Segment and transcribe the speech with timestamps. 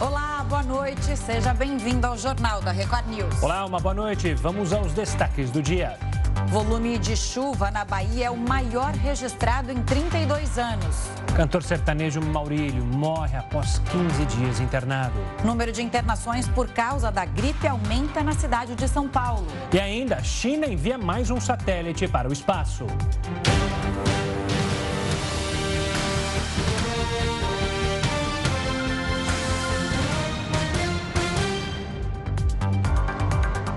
[0.00, 1.16] Olá, boa noite.
[1.16, 3.42] Seja bem-vindo ao Jornal da Record News.
[3.42, 4.32] Olá, uma boa noite.
[4.32, 5.98] Vamos aos destaques do dia.
[6.46, 11.10] Volume de chuva na Bahia é o maior registrado em 32 anos.
[11.34, 15.18] Cantor sertanejo Maurílio morre após 15 dias internado.
[15.44, 19.48] Número de internações por causa da gripe aumenta na cidade de São Paulo.
[19.72, 22.86] E ainda, China envia mais um satélite para o espaço.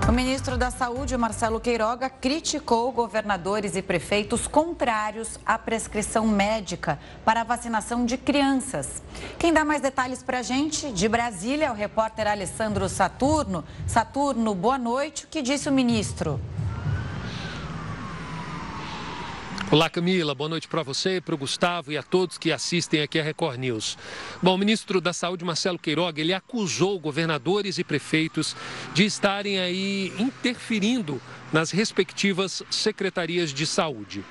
[0.08, 7.42] O ministro da Saúde, Marcelo Queiroga, criticou governadores e prefeitos contrários à prescrição médica para
[7.42, 9.00] a vacinação de crianças.
[9.38, 13.64] Quem dá mais detalhes para a gente, de Brasília, é o repórter Alessandro Saturno.
[13.86, 15.24] Saturno, boa noite.
[15.24, 16.40] O que disse o ministro?
[19.72, 20.34] Olá, Camila.
[20.34, 23.58] Boa noite para você, para o Gustavo e a todos que assistem aqui a Record
[23.58, 23.96] News.
[24.42, 28.54] Bom, o ministro da Saúde, Marcelo Queiroga, ele acusou governadores e prefeitos
[28.92, 31.18] de estarem aí interferindo
[31.52, 34.24] nas respectivas secretarias de saúde.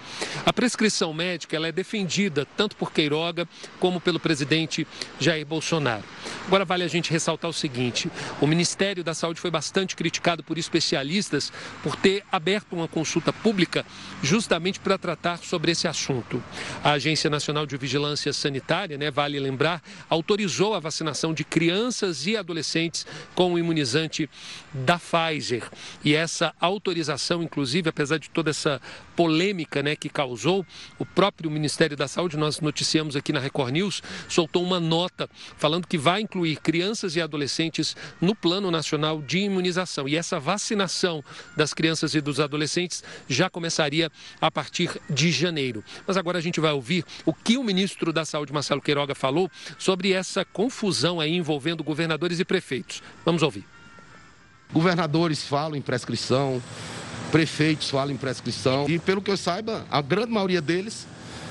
[0.45, 3.47] A prescrição médica ela é defendida tanto por Queiroga
[3.79, 4.87] como pelo presidente
[5.19, 6.03] Jair Bolsonaro.
[6.47, 10.57] Agora vale a gente ressaltar o seguinte: o Ministério da Saúde foi bastante criticado por
[10.57, 13.85] especialistas por ter aberto uma consulta pública
[14.23, 16.43] justamente para tratar sobre esse assunto.
[16.83, 22.35] A Agência Nacional de Vigilância Sanitária, né, vale lembrar, autorizou a vacinação de crianças e
[22.35, 23.05] adolescentes
[23.35, 24.29] com o imunizante
[24.73, 25.69] da Pfizer.
[26.03, 28.81] E essa autorização autorização, inclusive, apesar de toda essa
[29.15, 30.65] polêmica né, que causou,
[30.97, 35.87] o próprio Ministério da Saúde, nós noticiamos aqui na Record News, soltou uma nota falando
[35.87, 40.07] que vai incluir crianças e adolescentes no Plano Nacional de Imunização.
[40.07, 41.23] E essa vacinação
[41.55, 45.83] das crianças e dos adolescentes já começaria a partir de janeiro.
[46.07, 49.49] Mas agora a gente vai ouvir o que o ministro da Saúde, Marcelo Queiroga, falou
[49.77, 53.01] sobre essa confusão aí envolvendo governadores e prefeitos.
[53.25, 53.70] Vamos ouvir.
[54.73, 56.61] Governadores falam em prescrição,
[57.31, 58.85] prefeitos falam em prescrição.
[58.89, 61.07] E pelo que eu saiba, a grande maioria deles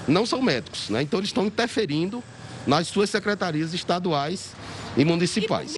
[0.09, 1.03] não são médicos, né?
[1.03, 2.23] Então eles estão interferindo
[2.67, 4.53] nas suas secretarias estaduais
[4.97, 5.75] e municipais.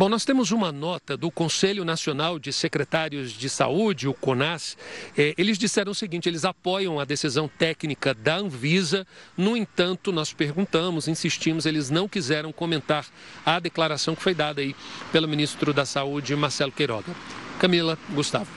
[0.00, 4.74] Bom, nós temos uma nota do Conselho Nacional de Secretários de Saúde, o CONAS.
[5.14, 9.06] É, eles disseram o seguinte: eles apoiam a decisão técnica da Anvisa.
[9.36, 13.04] No entanto, nós perguntamos, insistimos, eles não quiseram comentar
[13.44, 14.74] a declaração que foi dada aí
[15.12, 17.14] pelo ministro da Saúde, Marcelo Queiroga.
[17.58, 18.48] Camila, Gustavo.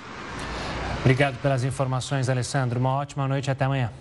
[1.01, 2.79] Obrigado pelas informações, Alessandro.
[2.79, 3.91] Uma ótima noite e até amanhã.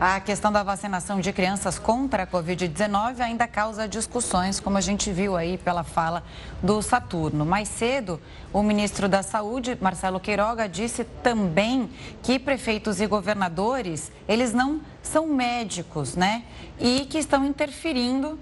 [0.00, 5.10] A questão da vacinação de crianças contra a Covid-19 ainda causa discussões, como a gente
[5.10, 6.22] viu aí pela fala
[6.62, 7.44] do Saturno.
[7.44, 8.20] Mais cedo,
[8.52, 11.90] o ministro da Saúde, Marcelo Queiroga, disse também
[12.22, 16.44] que prefeitos e governadores, eles não são médicos, né?
[16.78, 18.38] E que estão interferindo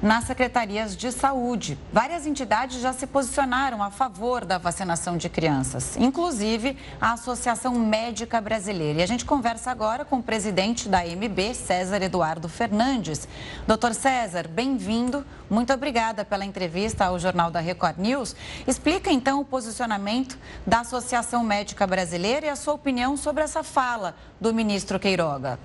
[0.00, 1.78] nas secretarias de saúde.
[1.92, 8.40] Várias entidades já se posicionaram a favor da vacinação de crianças, inclusive a Associação Médica
[8.40, 9.00] Brasileira.
[9.00, 13.26] E a gente conversa agora com o presidente da MB, César Eduardo Fernandes.
[13.66, 15.24] Doutor César, bem-vindo.
[15.50, 18.36] Muito obrigada pela entrevista ao Jornal da Record News.
[18.66, 24.14] Explica então o posicionamento da Associação Médica Brasileira e a sua opinião sobre essa fala
[24.40, 25.58] do ministro Queiroga.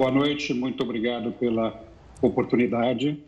[0.00, 1.78] Boa noite, muito obrigado pela
[2.22, 3.22] oportunidade.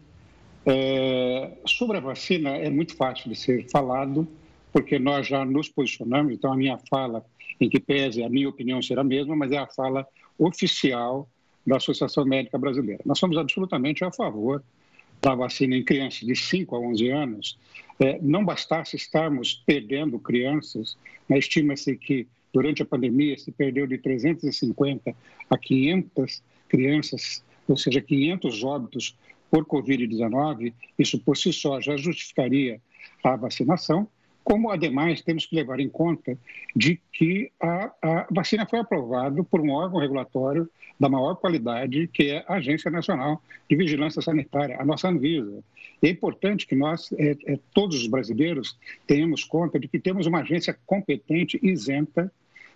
[0.64, 4.26] É, sobre a vacina, é muito fácil de ser falado,
[4.72, 7.26] porque nós já nos posicionamos, então a minha fala,
[7.60, 11.28] em que pese a minha opinião ser a mesma, mas é a fala oficial
[11.66, 13.02] da Associação Médica Brasileira.
[13.04, 14.64] Nós somos absolutamente a favor
[15.20, 17.58] da vacina em crianças de 5 a 11 anos.
[18.00, 20.96] É, não bastasse estarmos perdendo crianças,
[21.28, 25.14] né, estima-se que durante a pandemia se perdeu de 350
[25.50, 29.16] a 500 crianças, ou seja, 500 óbitos
[29.50, 32.80] por Covid-19, isso por si só já justificaria
[33.22, 34.08] a vacinação,
[34.42, 36.36] como, ademais, temos que levar em conta
[36.74, 40.68] de que a, a vacina foi aprovada por um órgão regulatório
[40.98, 45.62] da maior qualidade, que é a Agência Nacional de Vigilância Sanitária, a nossa Anvisa.
[46.02, 48.76] É importante que nós, é, é, todos os brasileiros,
[49.06, 52.32] tenhamos conta de que temos uma agência competente, isenta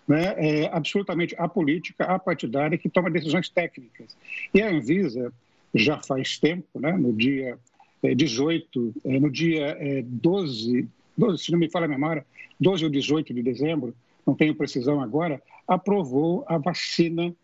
[0.06, 4.16] né, é absolutamente apolítica, apartidária, que toma decisões técnicas.
[4.54, 5.32] E a Anvisa,
[5.74, 7.58] já faz tempo, né, no dia
[8.02, 10.84] 18, é, é, no dia 12, é,
[11.16, 12.24] 12, se não me falha a memória,
[12.60, 13.94] 12 ou 18 de dezembro,
[14.26, 17.34] não tenho precisão agora, aprovou a vacina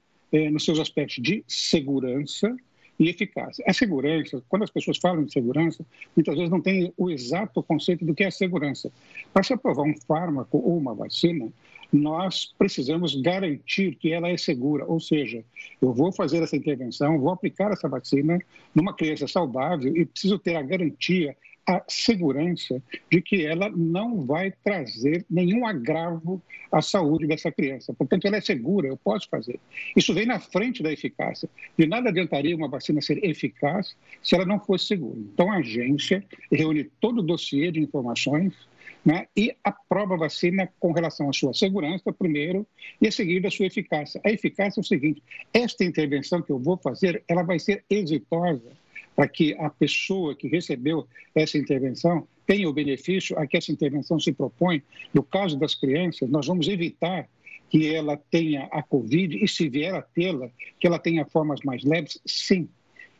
[0.50, 2.56] nos seus aspectos de segurança
[2.98, 3.64] e eficácia.
[3.68, 5.84] A segurança, quando as pessoas falam de segurança,
[6.16, 8.90] muitas vezes não tem o exato conceito do que é segurança.
[9.32, 11.48] Para se aprovar um fármaco ou uma vacina,
[11.92, 15.44] nós precisamos garantir que ela é segura, ou seja,
[15.80, 18.38] eu vou fazer essa intervenção, vou aplicar essa vacina
[18.74, 21.36] numa criança saudável e preciso ter a garantia,
[21.66, 26.42] a segurança de que ela não vai trazer nenhum agravo
[26.72, 27.92] à saúde dessa criança.
[27.92, 29.60] Portanto, ela é segura, eu posso fazer.
[29.96, 31.48] Isso vem na frente da eficácia.
[31.78, 35.18] De nada adiantaria uma vacina ser eficaz se ela não fosse segura.
[35.18, 38.54] Então, a agência reúne todo o dossiê de informações
[39.04, 42.66] né, e aprova a vacina com relação à sua segurança, primeiro,
[43.00, 44.20] e a seguir a sua eficácia.
[44.24, 45.22] A eficácia é o seguinte:
[45.52, 48.70] esta intervenção que eu vou fazer, ela vai ser exitosa
[49.14, 54.18] para que a pessoa que recebeu essa intervenção tenha o benefício a que essa intervenção
[54.18, 54.82] se propõe.
[55.12, 57.28] No caso das crianças, nós vamos evitar
[57.68, 61.82] que ela tenha a Covid e, se vier a tê-la, que ela tenha formas mais
[61.84, 62.68] leves, sim.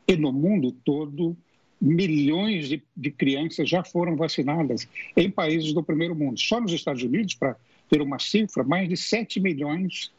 [0.06, 1.36] E no mundo todo,
[1.82, 6.38] milhões de, de, crianças já foram vacinadas em países do primeiro mundo.
[6.38, 7.56] Só nos Estados Unidos, para
[7.90, 10.12] ter uma cifra, mais de 7 milhões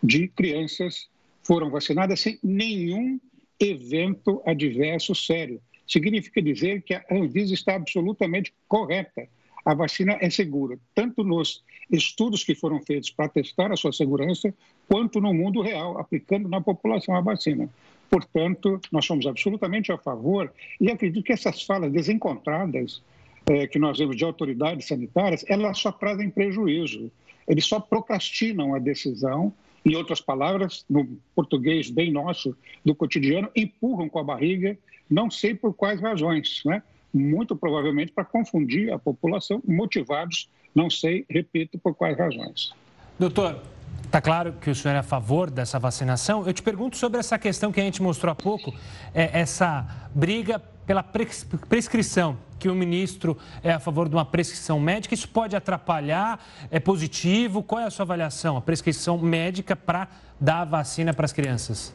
[0.00, 1.08] de crianças
[1.42, 3.18] foram vacinadas sem nenhum
[3.58, 5.60] evento adverso sério.
[5.88, 9.26] Significa dizer que a Anvisa está absolutamente correta.
[9.64, 14.54] A vacina é segura, tanto nos estudos que foram feitos para testar a sua segurança,
[14.86, 17.68] quanto no mundo real, aplicando na população a vacina.
[18.10, 23.02] Portanto, nós somos absolutamente a favor e acredito que essas falas desencontradas
[23.46, 27.10] é, que nós vemos de autoridades sanitárias, elas só trazem prejuízo.
[27.46, 29.52] Eles só procrastinam a decisão,
[29.84, 34.76] em outras palavras, no português bem nosso do cotidiano, empurram com a barriga,
[35.08, 36.82] não sei por quais razões, né?
[37.12, 42.74] muito provavelmente para confundir a população, motivados, não sei, repito, por quais razões.
[43.18, 43.62] Doutor,
[44.08, 46.46] Está claro que o senhor é a favor dessa vacinação.
[46.46, 48.74] Eu te pergunto sobre essa questão que a gente mostrou há pouco,
[49.14, 55.12] é essa briga pela prescrição, que o ministro é a favor de uma prescrição médica.
[55.12, 56.42] Isso pode atrapalhar?
[56.70, 57.62] É positivo?
[57.62, 58.56] Qual é a sua avaliação?
[58.56, 60.08] A prescrição médica para
[60.40, 61.94] dar a vacina para as crianças?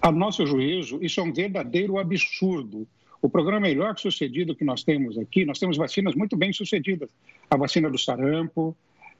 [0.00, 2.88] A nosso juízo, isso é um verdadeiro absurdo.
[3.20, 7.10] O programa melhor sucedido que nós temos aqui, nós temos vacinas muito bem sucedidas.
[7.50, 8.74] A vacina do sarampo,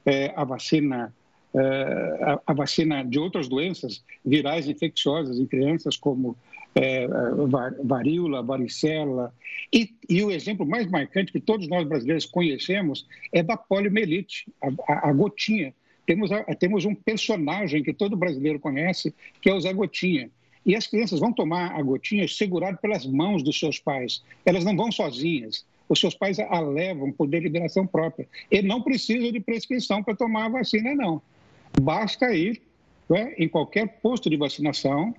[0.07, 1.13] é, a vacina
[1.53, 6.35] é, a, a, vacina de outras doenças virais infecciosas em crianças, como
[6.75, 7.07] é,
[7.83, 9.33] varíola, varicela.
[9.73, 14.93] E, e, o exemplo mais marcante que todos nós brasileiros conhecemos é da poliomielite, a,
[14.93, 15.73] a, a gotinha.
[16.05, 16.29] Temos,
[16.59, 20.29] temos um personagem que todo brasileiro conhece, que é o Zé Gotinha.
[20.65, 24.23] E as crianças vão tomar a gotinha segurado pelas mãos dos seus pais.
[24.45, 28.27] Elas não vão sozinhas os seus pais a levam por deliberação própria.
[28.51, 31.21] Ele não precisa de prescrição para tomar a vacina, não.
[31.81, 32.61] Basta ir
[33.09, 35.15] né, em qualquer posto de vacinação,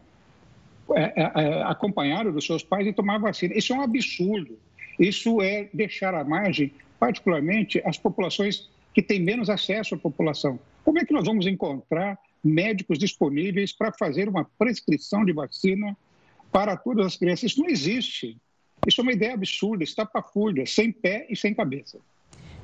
[0.94, 3.54] é, é, é, seus pais e tomar vacina.
[3.56, 4.58] Isso é um absurdo.
[4.98, 10.58] Isso é deixar à margem, particularmente, as populações que têm menos acesso à população.
[10.84, 15.96] Como é que nós vamos encontrar médicos disponíveis para fazer uma prescrição de vacina
[16.50, 17.52] para todas as crianças?
[17.52, 18.36] Isso não existe.
[18.86, 21.98] Isso é uma ideia absurda, estapafúrdia, sem pé e sem cabeça.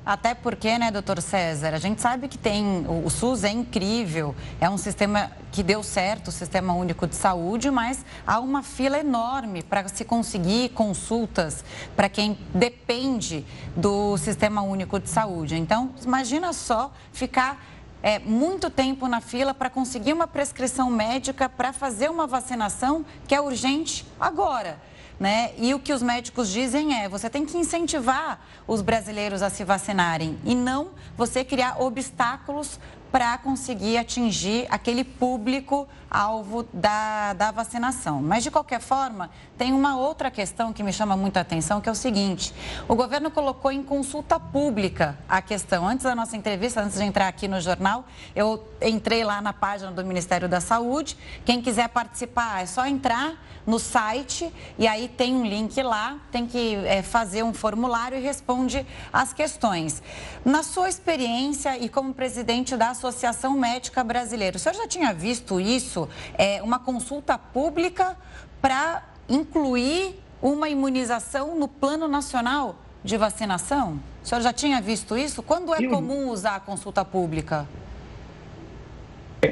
[0.05, 2.85] Até porque, né, doutor César, a gente sabe que tem.
[2.87, 7.71] O SUS é incrível, é um sistema que deu certo, o Sistema Único de Saúde,
[7.71, 11.65] mas há uma fila enorme para se conseguir consultas
[11.95, 13.43] para quem depende
[13.75, 15.55] do Sistema Único de Saúde.
[15.55, 17.65] Então, imagina só ficar
[18.03, 23.33] é, muito tempo na fila para conseguir uma prescrição médica para fazer uma vacinação que
[23.33, 24.77] é urgente agora
[25.19, 25.51] né?
[25.57, 29.63] E o que os médicos dizem é: você tem que incentivar os brasileiros a se
[29.63, 32.79] vacinarem e não você criar obstáculos
[33.11, 38.21] para conseguir atingir aquele público alvo da, da vacinação.
[38.21, 41.91] Mas, de qualquer forma, tem uma outra questão que me chama muita atenção, que é
[41.91, 42.53] o seguinte:
[42.87, 45.87] o governo colocou em consulta pública a questão.
[45.87, 49.91] Antes da nossa entrevista, antes de entrar aqui no jornal, eu entrei lá na página
[49.91, 51.17] do Ministério da Saúde.
[51.43, 53.35] Quem quiser participar, é só entrar
[53.65, 58.21] no site e aí tem um link lá, tem que é, fazer um formulário e
[58.21, 60.01] responde as questões.
[60.43, 65.59] Na sua experiência e como presidente da Associação Médica Brasileira, o senhor já tinha visto
[65.59, 66.07] isso?
[66.37, 68.17] É, uma consulta pública
[68.61, 73.99] para incluir uma imunização no plano nacional de vacinação?
[74.23, 75.43] O senhor já tinha visto isso?
[75.43, 77.67] Quando é comum usar a consulta pública?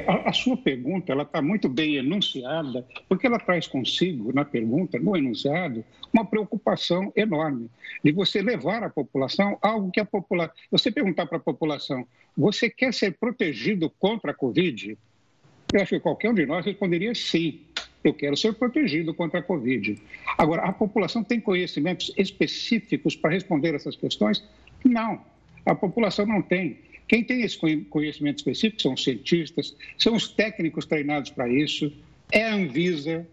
[0.06, 4.98] A, a sua pergunta ela está muito bem enunciada, porque ela traz consigo, na pergunta,
[4.98, 7.68] no enunciado, uma preocupação enorme
[8.02, 10.54] de você levar à população algo que a população.
[10.70, 14.96] Você perguntar para a população, você quer ser protegido contra a Covid?
[15.72, 17.60] Eu acho que qualquer um de nós responderia sim.
[18.02, 19.98] Eu quero ser protegido contra a Covid.
[20.36, 24.44] Agora, a população tem conhecimentos específicos para responder essas questões?
[24.84, 25.20] Não,
[25.64, 26.78] a população não tem.
[27.06, 27.58] Quem tem esse
[27.90, 31.92] conhecimento específico são os cientistas, são os técnicos treinados para isso,
[32.32, 33.26] é a Anvisa,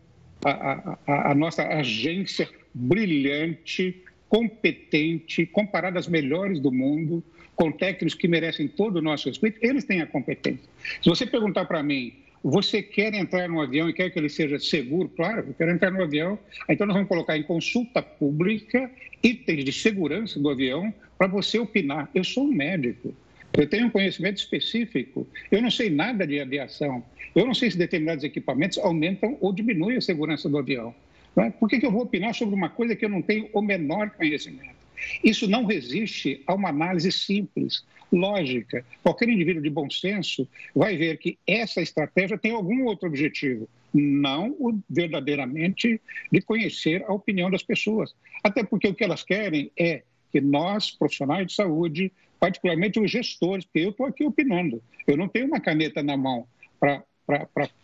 [0.43, 7.23] a, a, a nossa agência brilhante, competente, comparada às melhores do mundo,
[7.55, 10.67] com técnicos que merecem todo o nosso respeito, eles têm a competência.
[11.01, 12.13] Se você perguntar para mim,
[12.43, 15.09] você quer entrar no avião e quer que ele seja seguro?
[15.09, 16.39] Claro, eu quero entrar no avião.
[16.67, 18.89] Então, nós vamos colocar em consulta pública
[19.21, 22.09] itens de segurança do avião para você opinar.
[22.15, 23.13] Eu sou um médico.
[23.53, 25.27] Eu tenho um conhecimento específico.
[25.51, 27.03] Eu não sei nada de aviação.
[27.35, 30.93] Eu não sei se determinados equipamentos aumentam ou diminuem a segurança do avião.
[31.37, 31.49] É?
[31.49, 34.09] Por que, que eu vou opinar sobre uma coisa que eu não tenho o menor
[34.11, 34.81] conhecimento?
[35.23, 38.85] Isso não resiste a uma análise simples, lógica.
[39.01, 44.49] Qualquer indivíduo de bom senso vai ver que essa estratégia tem algum outro objetivo, não
[44.59, 45.99] o verdadeiramente
[46.31, 48.13] de conhecer a opinião das pessoas.
[48.43, 53.65] Até porque o que elas querem é que nós, profissionais de saúde, particularmente os gestores,
[53.65, 56.47] porque eu estou aqui opinando, eu não tenho uma caneta na mão
[56.79, 57.03] para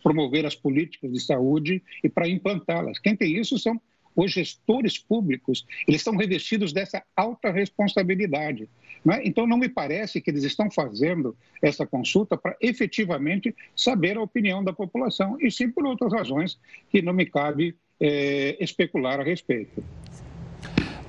[0.02, 2.98] promover as políticas de saúde e para implantá-las.
[2.98, 3.80] Quem tem isso são
[4.16, 8.68] os gestores públicos, eles estão revestidos dessa alta responsabilidade.
[9.04, 9.22] Não é?
[9.24, 14.64] Então, não me parece que eles estão fazendo essa consulta para efetivamente saber a opinião
[14.64, 16.58] da população, e sim por outras razões
[16.90, 19.84] que não me cabe é, especular a respeito.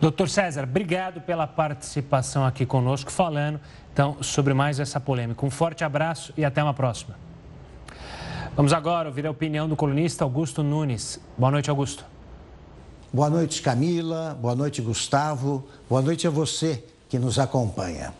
[0.01, 3.59] Doutor César, obrigado pela participação aqui conosco, falando
[3.91, 5.45] então sobre mais essa polêmica.
[5.45, 7.17] Um forte abraço e até uma próxima.
[8.55, 11.19] Vamos agora ouvir a opinião do colunista Augusto Nunes.
[11.37, 12.05] Boa noite, Augusto.
[13.11, 14.37] Boa noite, Camila.
[14.39, 15.67] Boa noite, Gustavo.
[15.89, 18.13] Boa noite a você que nos acompanha.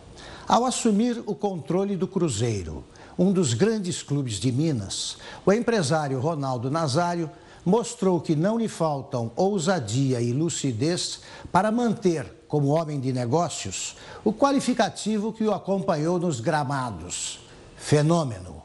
[0.46, 2.84] Ao assumir o controle do Cruzeiro,
[3.18, 7.30] um dos grandes clubes de Minas, o empresário Ronaldo Nazário
[7.64, 11.20] mostrou que não lhe faltam ousadia e lucidez
[11.52, 17.40] para manter, como homem de negócios, o qualificativo que o acompanhou nos gramados.
[17.76, 18.62] Fenômeno.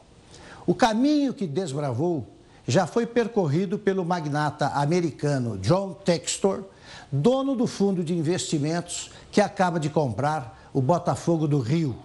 [0.66, 2.26] O caminho que desbravou
[2.66, 6.64] já foi percorrido pelo magnata americano John Textor,
[7.10, 11.96] dono do fundo de investimentos que acaba de comprar o Botafogo do Rio.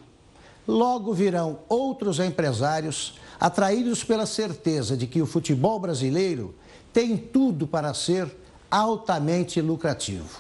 [0.68, 6.54] Logo virão outros empresários atraídos pela certeza de que o futebol brasileiro
[6.94, 8.30] tem tudo para ser
[8.70, 10.40] altamente lucrativo.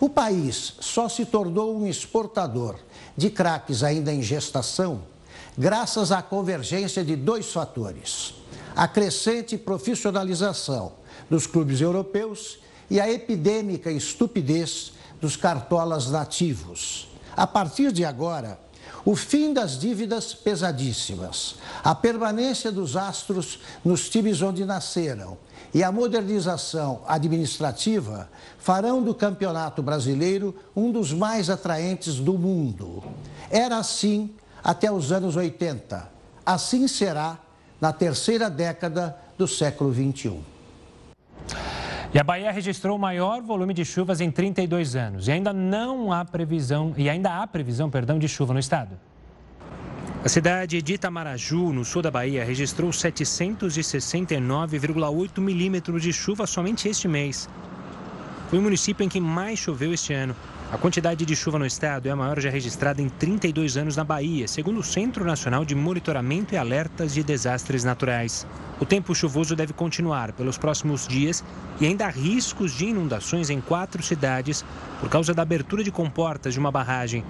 [0.00, 2.76] O país só se tornou um exportador
[3.16, 5.02] de craques ainda em gestação
[5.56, 8.34] graças à convergência de dois fatores
[8.74, 10.92] a crescente profissionalização
[11.28, 12.58] dos clubes europeus
[12.90, 17.08] e a epidêmica estupidez dos cartolas nativos.
[17.36, 18.58] A partir de agora,
[19.04, 25.38] o fim das dívidas pesadíssimas, a permanência dos astros nos times onde nasceram
[25.74, 33.02] e a modernização administrativa farão do Campeonato Brasileiro um dos mais atraentes do mundo.
[33.50, 34.30] Era assim
[34.62, 36.10] até os anos 80.
[36.44, 37.38] Assim será
[37.80, 40.40] na terceira década do século XXI.
[42.14, 46.12] E a Bahia registrou o maior volume de chuvas em 32 anos e ainda não
[46.12, 48.98] há previsão e ainda há previsão, perdão, de chuva no estado.
[50.24, 57.08] A cidade de Itamaraju, no sul da Bahia, registrou 769,8 milímetros de chuva somente este
[57.08, 57.48] mês.
[58.48, 60.36] Foi o município em que mais choveu este ano
[60.72, 64.04] a quantidade de chuva no estado é a maior já registrada em 32 anos na
[64.04, 68.46] Bahia, segundo o Centro Nacional de Monitoramento e Alertas de Desastres Naturais.
[68.80, 71.44] O tempo chuvoso deve continuar pelos próximos dias
[71.78, 74.64] e ainda há riscos de inundações em quatro cidades
[74.98, 77.22] por causa da abertura de comportas de uma barragem.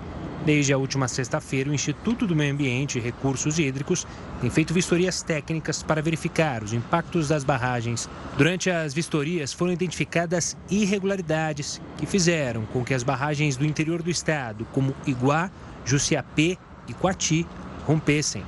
[0.44, 4.04] Desde a última sexta-feira, o Instituto do Meio Ambiente e Recursos Hídricos
[4.40, 8.10] tem feito vistorias técnicas para verificar os impactos das barragens.
[8.36, 14.10] Durante as vistorias, foram identificadas irregularidades que fizeram com que as barragens do interior do
[14.10, 15.48] estado, como Iguá,
[15.84, 16.58] Jussiapê
[16.88, 17.46] e Coati,
[17.86, 18.42] rompessem.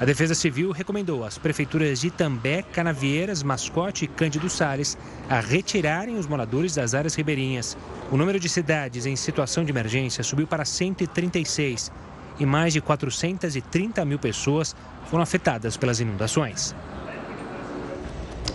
[0.00, 4.96] A Defesa Civil recomendou às prefeituras de Itambé, Canavieiras, Mascote e Cândido Sales
[5.28, 7.76] a retirarem os moradores das áreas ribeirinhas.
[8.08, 11.90] O número de cidades em situação de emergência subiu para 136
[12.38, 14.76] e mais de 430 mil pessoas
[15.10, 16.76] foram afetadas pelas inundações.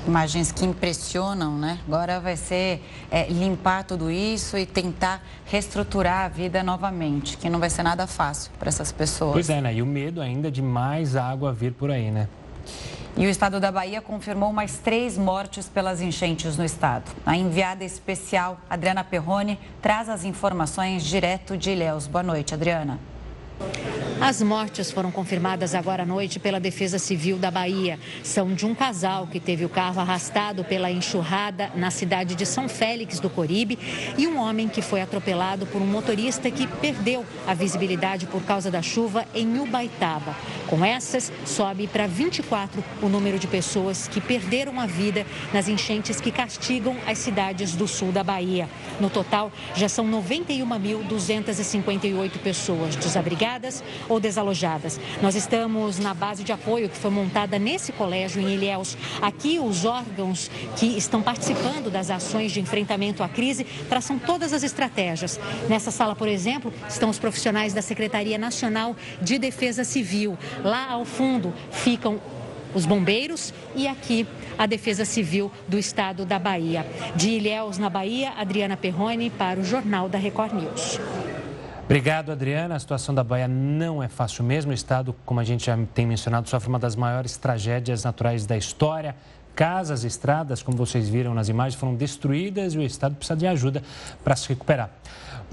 [0.07, 1.79] Imagens que impressionam, né?
[1.87, 7.59] Agora vai ser é, limpar tudo isso e tentar reestruturar a vida novamente, que não
[7.59, 9.33] vai ser nada fácil para essas pessoas.
[9.33, 9.73] Pois é, né?
[9.75, 12.27] E o medo ainda de mais água vir por aí, né?
[13.15, 17.11] E o estado da Bahia confirmou mais três mortes pelas enchentes no estado.
[17.23, 22.07] A enviada especial Adriana Perrone traz as informações direto de Ilhéus.
[22.07, 22.99] Boa noite, Adriana.
[24.21, 27.99] As mortes foram confirmadas agora à noite pela Defesa Civil da Bahia.
[28.23, 32.69] São de um casal que teve o carro arrastado pela enxurrada na cidade de São
[32.69, 33.77] Félix do Coribe
[34.17, 38.71] e um homem que foi atropelado por um motorista que perdeu a visibilidade por causa
[38.71, 40.33] da chuva em Ubaitaba.
[40.73, 46.19] Com essas, sobe para 24 o número de pessoas que perderam a vida nas enchentes
[46.19, 48.67] que castigam as cidades do sul da Bahia.
[48.99, 54.99] No total, já são 91.258 pessoas desabrigadas ou desalojadas.
[55.21, 58.97] Nós estamos na base de apoio que foi montada nesse colégio em Ilhéus.
[59.21, 64.63] Aqui, os órgãos que estão participando das ações de enfrentamento à crise traçam todas as
[64.63, 65.39] estratégias.
[65.69, 70.35] Nessa sala, por exemplo, estão os profissionais da Secretaria Nacional de Defesa Civil.
[70.63, 72.19] Lá ao fundo ficam
[72.73, 74.27] os bombeiros e aqui
[74.57, 76.85] a Defesa Civil do Estado da Bahia.
[77.15, 80.99] De Ilhéus, na Bahia, Adriana Perrone para o Jornal da Record News.
[81.85, 82.75] Obrigado, Adriana.
[82.75, 84.71] A situação da Bahia não é fácil mesmo.
[84.71, 88.57] O estado, como a gente já tem mencionado, sofre uma das maiores tragédias naturais da
[88.57, 89.15] história.
[89.55, 93.83] Casas, estradas, como vocês viram nas imagens, foram destruídas e o estado precisa de ajuda
[94.23, 94.89] para se recuperar.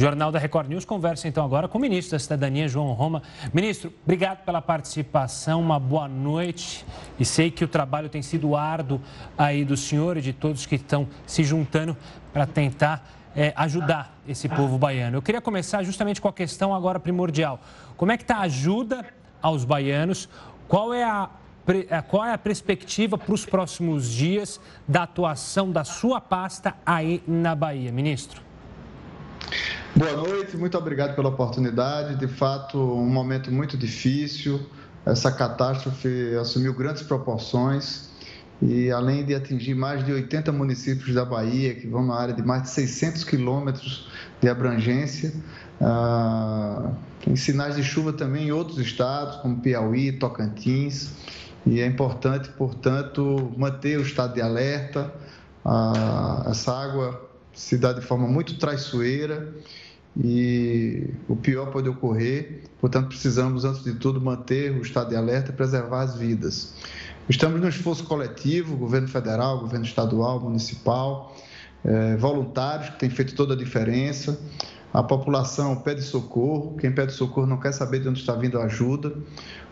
[0.01, 3.23] Jornal da Record News conversa então agora com o ministro da Cidadania, João Roma.
[3.53, 6.87] Ministro, obrigado pela participação, uma boa noite.
[7.19, 8.99] E sei que o trabalho tem sido árduo
[9.37, 11.95] aí do senhor e de todos que estão se juntando
[12.33, 15.19] para tentar é, ajudar esse povo baiano.
[15.19, 17.61] Eu queria começar justamente com a questão agora primordial.
[17.99, 19.05] Como é que está a ajuda
[19.43, 20.31] aos baianos?
[20.67, 21.29] Qual é a,
[21.91, 27.23] é, qual é a perspectiva para os próximos dias da atuação da sua pasta aí
[27.29, 28.49] na Bahia, ministro?
[29.97, 32.15] Boa noite, muito obrigado pela oportunidade.
[32.17, 34.61] De fato, um momento muito difícil.
[35.05, 38.11] Essa catástrofe assumiu grandes proporções
[38.63, 42.43] e além de atingir mais de 80 municípios da Bahia, que vão na área de
[42.43, 44.09] mais de 600 quilômetros
[44.41, 45.33] de abrangência,
[45.81, 46.93] ah,
[47.25, 51.11] tem sinais de chuva também em outros estados, como Piauí, Tocantins,
[51.65, 55.13] e é importante, portanto, manter o estado de alerta.
[55.65, 59.53] Ah, essa água se dá de forma muito traiçoeira
[60.17, 65.51] e o pior pode ocorrer, portanto, precisamos, antes de tudo, manter o estado de alerta
[65.51, 66.75] e preservar as vidas.
[67.29, 71.37] Estamos no esforço coletivo, governo federal, governo estadual, municipal,
[71.85, 74.39] é, voluntários que têm feito toda a diferença.
[74.93, 78.65] A população pede socorro, quem pede socorro não quer saber de onde está vindo a
[78.65, 79.15] ajuda.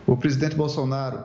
[0.07, 1.21] O presidente Bolsonaro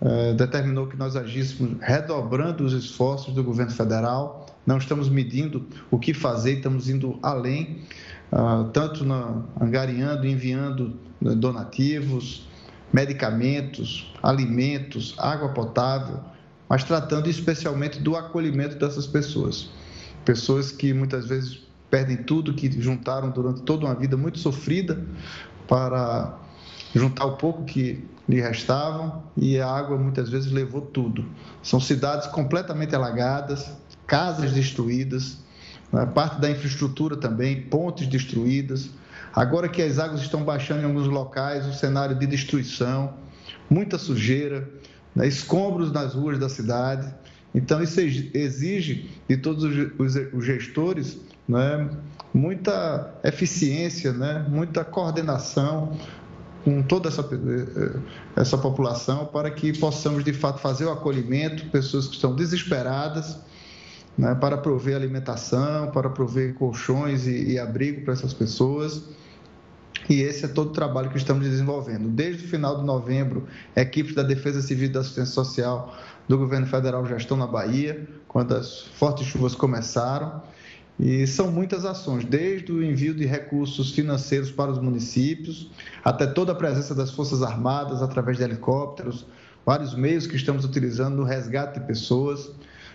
[0.00, 4.46] é, determinou que nós agíssemos redobrando os esforços do governo federal.
[4.66, 7.82] Não estamos medindo o que fazer, estamos indo além,
[8.30, 12.46] ah, tanto na, angariando, enviando né, donativos,
[12.92, 16.20] medicamentos, alimentos, água potável,
[16.68, 19.70] mas tratando especialmente do acolhimento dessas pessoas.
[20.24, 25.02] Pessoas que muitas vezes perdem tudo que juntaram durante toda uma vida muito sofrida
[25.66, 26.38] para
[26.94, 31.24] juntar o pouco que lhe restavam e a água muitas vezes levou tudo.
[31.62, 33.72] São cidades completamente alagadas,
[34.08, 35.38] casas destruídas,
[35.92, 36.04] né?
[36.06, 38.90] parte da infraestrutura também, pontes destruídas,
[39.34, 43.14] Agora que as águas estão baixando em alguns locais, o cenário de destruição,
[43.68, 44.68] muita sujeira,
[45.14, 47.12] né, escombros nas ruas da cidade.
[47.54, 49.64] Então, isso exige de todos
[50.32, 51.88] os gestores né,
[52.32, 55.96] muita eficiência, né, muita coordenação
[56.64, 58.00] com toda essa, eh,
[58.36, 63.38] essa população para que possamos, de fato, fazer o acolhimento, pessoas que estão desesperadas,
[64.18, 69.04] né, para prover alimentação, para prover colchões e, e abrigo para essas pessoas.
[70.10, 72.08] E esse é todo o trabalho que estamos desenvolvendo.
[72.08, 76.66] Desde o final de novembro, equipes da Defesa Civil e da Assistência Social do governo
[76.66, 80.42] federal já estão na Bahia, quando as fortes chuvas começaram.
[80.98, 85.70] E são muitas ações, desde o envio de recursos financeiros para os municípios,
[86.04, 89.24] até toda a presença das Forças Armadas através de helicópteros,
[89.64, 92.50] vários meios que estamos utilizando no resgate de pessoas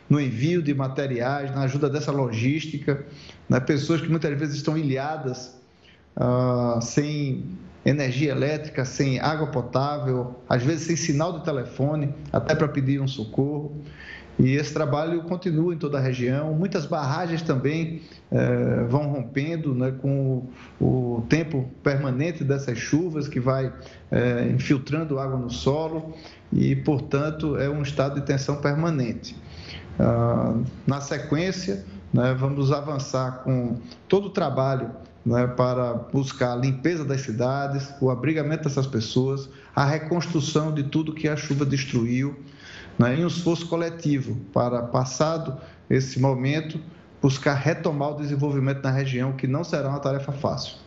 [0.10, 3.06] no envio de materiais, na ajuda dessa logística,
[3.50, 3.60] né?
[3.60, 5.56] pessoas que muitas vezes estão ilhadas,
[6.18, 7.44] uh, sem
[7.86, 13.08] energia elétrica, sem água potável, às vezes sem sinal de telefone, até para pedir um
[13.08, 13.82] socorro.
[14.40, 16.54] E esse trabalho continua em toda a região.
[16.54, 23.40] Muitas barragens também eh, vão rompendo né, com o, o, tempo permanente dessas chuvas que
[23.40, 23.72] vai
[24.12, 26.14] eh, infiltrando água no solo
[26.52, 29.36] e, portanto, é um estado de tensão permanente.
[30.00, 30.56] Ah,
[30.88, 33.78] na sequência, né, vamos avançar com
[34.08, 34.92] todo o trabalho
[35.26, 41.14] né, para buscar a limpeza das cidades, o abrigamento dessas pessoas, a reconstrução de tudo
[41.14, 42.38] que a chuva destruiu,
[42.98, 45.58] né, em um esforço coletivo para, passado
[45.90, 46.80] esse momento,
[47.22, 50.83] buscar retomar o desenvolvimento na região, que não será uma tarefa fácil.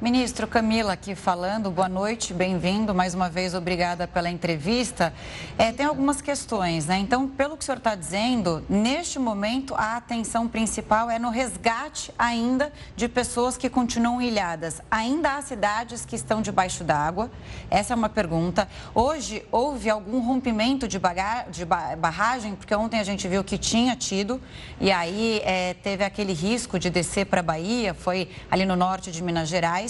[0.00, 2.94] Ministro Camila aqui falando, boa noite, bem-vindo.
[2.94, 5.12] Mais uma vez, obrigada pela entrevista.
[5.58, 6.98] É, tem algumas questões, né?
[6.98, 12.14] Então, pelo que o senhor está dizendo, neste momento a atenção principal é no resgate
[12.16, 14.80] ainda de pessoas que continuam ilhadas.
[14.88, 17.28] Ainda há cidades que estão debaixo d'água?
[17.68, 18.68] Essa é uma pergunta.
[18.94, 21.00] Hoje houve algum rompimento de,
[21.50, 24.40] de barragem, porque ontem a gente viu que tinha tido,
[24.80, 29.10] e aí é, teve aquele risco de descer para a Bahia, foi ali no norte
[29.10, 29.87] de Minas Gerais.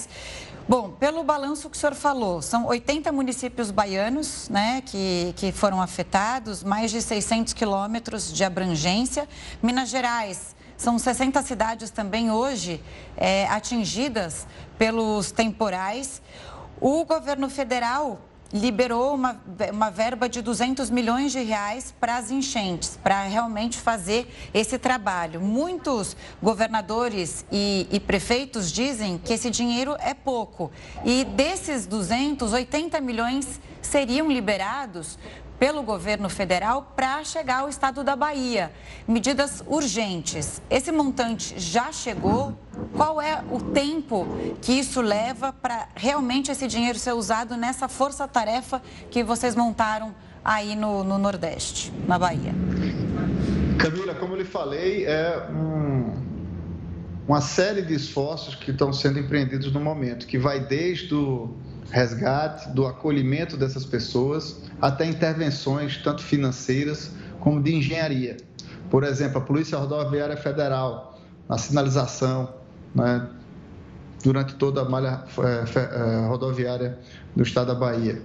[0.68, 5.80] Bom, pelo balanço que o senhor falou, são 80 municípios baianos né, que, que foram
[5.80, 9.26] afetados, mais de 600 quilômetros de abrangência.
[9.62, 12.82] Minas Gerais, são 60 cidades também hoje
[13.16, 16.20] é, atingidas pelos temporais.
[16.80, 18.20] O governo federal
[18.52, 19.40] liberou uma,
[19.72, 25.40] uma verba de 200 milhões de reais para as enchentes, para realmente fazer esse trabalho.
[25.40, 30.70] Muitos governadores e, e, prefeitos dizem que esse dinheiro é pouco.
[31.04, 35.18] E desses 200, 80 milhões seriam liberados
[35.58, 38.70] pelo governo federal para chegar ao estado da Bahia.
[39.06, 40.62] Medidas urgentes.
[40.70, 42.56] Esse montante já chegou?
[42.94, 44.26] Qual é o tempo
[44.62, 50.14] que isso leva para realmente esse dinheiro ser usado nessa força-tarefa que vocês montaram
[50.44, 52.54] aí no, no, Nordeste, na Bahia?
[53.78, 56.22] Camila, como eu lhe falei, é um,
[57.26, 61.56] uma série de esforços que estão sendo empreendidos no momento, que vai desde o
[61.90, 68.36] resgate, do acolhimento dessas pessoas, até intervenções tanto financeiras como de engenharia.
[68.90, 72.54] Por exemplo, a Polícia Rodoviária Federal, na sinalização,
[72.94, 73.28] né,
[74.22, 76.98] durante toda a malha é, é, rodoviária
[77.34, 78.20] do estado da Bahia.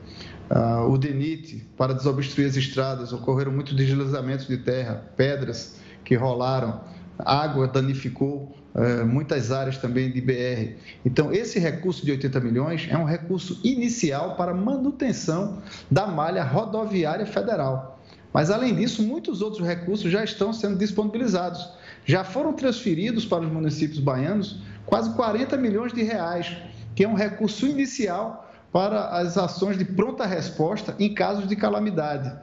[0.49, 6.82] Uh, o DENIT, para desobstruir as estradas, ocorreram muitos deslizamentos de terra, pedras que rolaram,
[7.17, 8.56] água danificou
[9.05, 10.75] muitas áreas também de BR.
[11.05, 17.25] Então, esse recurso de 80 milhões é um recurso inicial para manutenção da malha rodoviária
[17.25, 17.99] federal.
[18.33, 21.69] Mas, além disso, muitos outros recursos já estão sendo disponibilizados.
[22.03, 26.57] Já foram transferidos para os municípios baianos quase 40 milhões de reais,
[26.95, 32.33] que é um recurso inicial para as ações de pronta resposta em casos de calamidade.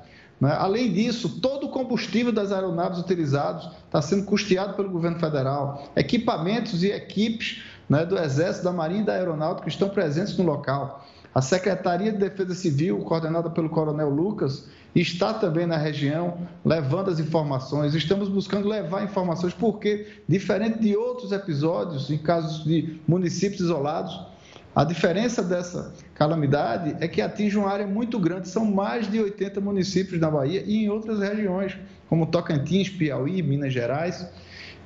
[0.41, 0.53] Né?
[0.59, 5.91] Além disso, todo o combustível das aeronaves utilizados está sendo custeado pelo governo federal.
[5.95, 11.05] Equipamentos e equipes né, do Exército, da Marinha e da Aeronáutica estão presentes no local.
[11.35, 17.21] A Secretaria de Defesa Civil, coordenada pelo Coronel Lucas, está também na região levando as
[17.21, 17.95] informações.
[17.95, 24.30] Estamos buscando levar informações, porque, diferente de outros episódios, em casos de municípios isolados,
[24.75, 29.61] a diferença dessa calamidade é que atinge uma área muito grande, são mais de 80
[29.61, 31.77] municípios na Bahia e em outras regiões,
[32.09, 34.27] como Tocantins, Piauí, Minas Gerais.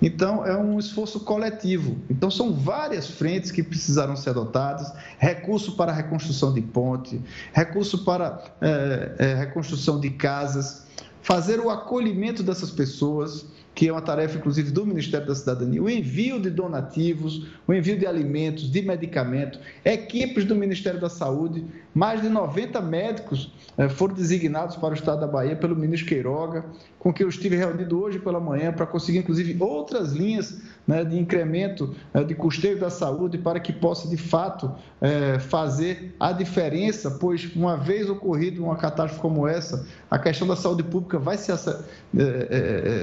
[0.01, 1.97] Então, é um esforço coletivo.
[2.11, 7.21] Então, são várias frentes que precisaram ser adotadas: recurso para reconstrução de ponte,
[7.53, 10.87] recurso para é, é, reconstrução de casas,
[11.23, 15.91] fazer o acolhimento dessas pessoas, que é uma tarefa, inclusive, do Ministério da Cidadania, o
[15.91, 22.21] envio de donativos, o envio de alimentos, de medicamentos, equipes do Ministério da Saúde, mais
[22.21, 26.65] de 90 médicos eh, foram designados para o Estado da Bahia pelo ministro Queiroga,
[26.99, 31.17] com quem eu estive reunido hoje pela manhã para conseguir, inclusive, outras linhas né, de
[31.17, 37.13] incremento eh, de custeio da saúde para que possa, de fato, eh, fazer a diferença,
[37.13, 41.53] pois, uma vez ocorrido uma catástrofe como essa, a questão da saúde pública vai se,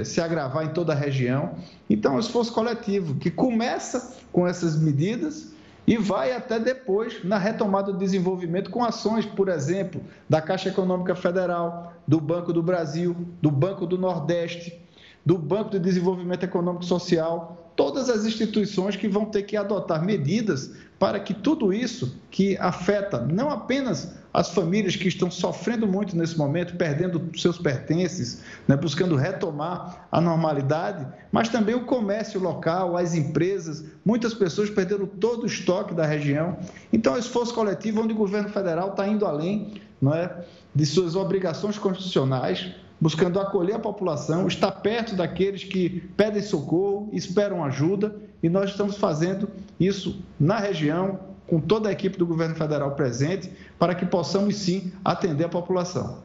[0.04, 1.56] se agravar em toda a região.
[1.90, 5.52] Então, é um esforço coletivo que começa com essas medidas
[5.86, 11.16] e vai até depois na retomada do desenvolvimento com ações, por exemplo, da Caixa Econômica
[11.16, 14.80] Federal, do Banco do Brasil, do Banco do Nordeste,
[15.26, 20.72] do Banco de Desenvolvimento Econômico Social, todas as instituições que vão ter que adotar medidas
[21.00, 26.38] para que tudo isso que afeta não apenas as famílias que estão sofrendo muito nesse
[26.38, 33.14] momento, perdendo seus pertences, né, buscando retomar a normalidade, mas também o comércio local, as
[33.14, 36.58] empresas, muitas pessoas perderam todo o estoque da região.
[36.94, 40.86] Então, é um esforço coletivo onde o governo federal está indo além não é, de
[40.86, 42.72] suas obrigações constitucionais,
[43.02, 48.96] buscando acolher a população, estar perto daqueles que pedem socorro, esperam ajuda, e nós estamos
[48.98, 54.56] fazendo isso na região, com toda a equipe do governo federal presente, para que possamos
[54.56, 56.20] sim atender a população.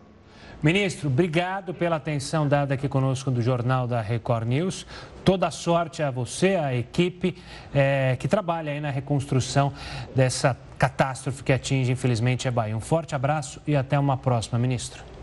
[0.62, 4.86] Ministro, obrigado pela atenção dada aqui conosco do Jornal da Record News.
[5.24, 7.36] Toda sorte a você, a equipe
[7.74, 9.72] é, que trabalha aí na reconstrução
[10.14, 12.76] dessa catástrofe que atinge, infelizmente, a Bahia.
[12.76, 15.15] Um forte abraço e até uma próxima, ministro.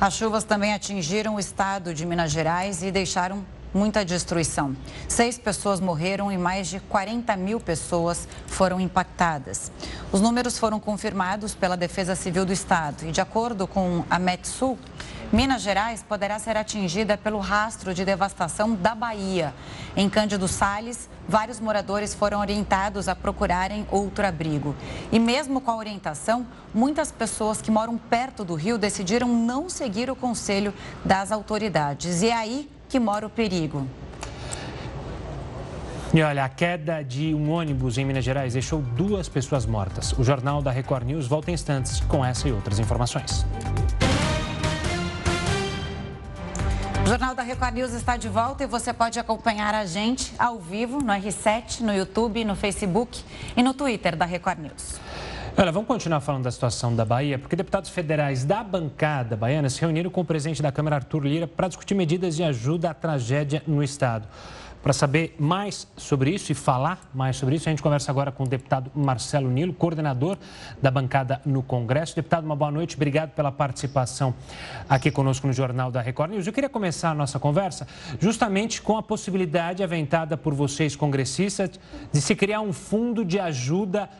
[0.00, 4.76] As chuvas também atingiram o estado de Minas Gerais e deixaram muita destruição.
[5.08, 9.72] Seis pessoas morreram e mais de 40 mil pessoas foram impactadas.
[10.12, 14.78] Os números foram confirmados pela Defesa Civil do Estado e, de acordo com a Metsul,
[15.32, 19.54] Minas Gerais poderá ser atingida pelo rastro de devastação da Bahia.
[19.96, 24.74] Em Cândido Sales, vários moradores foram orientados a procurarem outro abrigo.
[25.12, 30.10] E mesmo com a orientação, muitas pessoas que moram perto do rio decidiram não seguir
[30.10, 32.22] o conselho das autoridades.
[32.22, 33.86] E é aí que mora o perigo.
[36.12, 40.12] E olha, a queda de um ônibus em Minas Gerais deixou duas pessoas mortas.
[40.12, 43.44] O Jornal da Record News volta em instantes com essa e outras informações.
[47.04, 50.58] O Jornal da Record News está de volta e você pode acompanhar a gente ao
[50.58, 53.22] vivo no R7, no YouTube, no Facebook
[53.54, 54.98] e no Twitter da Record News.
[55.54, 59.82] Olha, vamos continuar falando da situação da Bahia, porque deputados federais da bancada baiana se
[59.82, 63.62] reuniram com o presidente da Câmara, Arthur Lira, para discutir medidas de ajuda à tragédia
[63.66, 64.26] no estado.
[64.84, 68.44] Para saber mais sobre isso e falar mais sobre isso, a gente conversa agora com
[68.44, 70.36] o deputado Marcelo Nilo, coordenador
[70.82, 72.14] da bancada no Congresso.
[72.14, 74.34] Deputado, uma boa noite, obrigado pela participação
[74.86, 76.46] aqui conosco no Jornal da Record News.
[76.46, 77.88] Eu queria começar a nossa conversa
[78.20, 81.70] justamente com a possibilidade aventada por vocês, congressistas,
[82.12, 84.10] de se criar um fundo de ajuda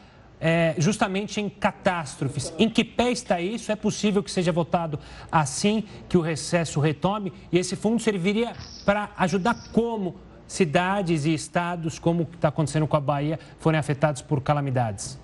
[0.41, 2.55] é, justamente em catástrofes.
[2.59, 3.71] Em que pé está isso?
[3.71, 4.99] É possível que seja votado
[5.31, 7.35] assim que o recesso retome?
[7.53, 8.55] E esse fundo serviria
[8.87, 10.17] para ajudar como
[10.47, 15.19] cidades e estados, como está acontecendo com a Bahia, forem afetados por calamidades?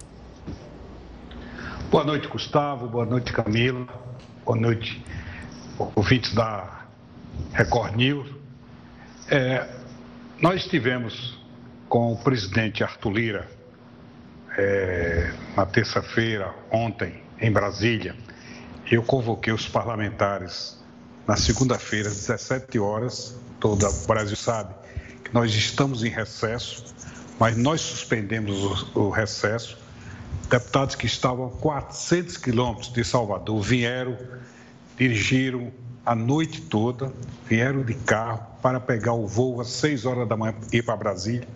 [1.91, 2.87] Boa noite, Gustavo.
[2.87, 3.87] Boa noite, Camila.
[4.45, 5.05] Boa noite,
[5.95, 6.85] ouvintes da
[7.53, 8.29] Record News.
[9.29, 9.69] É,
[10.41, 11.39] nós estivemos
[11.89, 13.49] com o presidente Arthur Lira
[14.57, 18.15] é, na terça-feira, ontem, em Brasília.
[18.91, 20.81] Eu convoquei os parlamentares
[21.27, 24.75] na segunda-feira, às 17 horas, todo o Brasil sabe,
[25.33, 26.85] nós estamos em recesso,
[27.39, 29.79] mas nós suspendemos o, o recesso.
[30.49, 34.17] Deputados que estavam a 400 quilômetros de Salvador vieram,
[34.97, 35.73] dirigiram
[36.05, 37.13] a noite toda,
[37.47, 40.97] vieram de carro para pegar o voo às 6 horas da manhã e ir para
[40.97, 41.47] Brasília.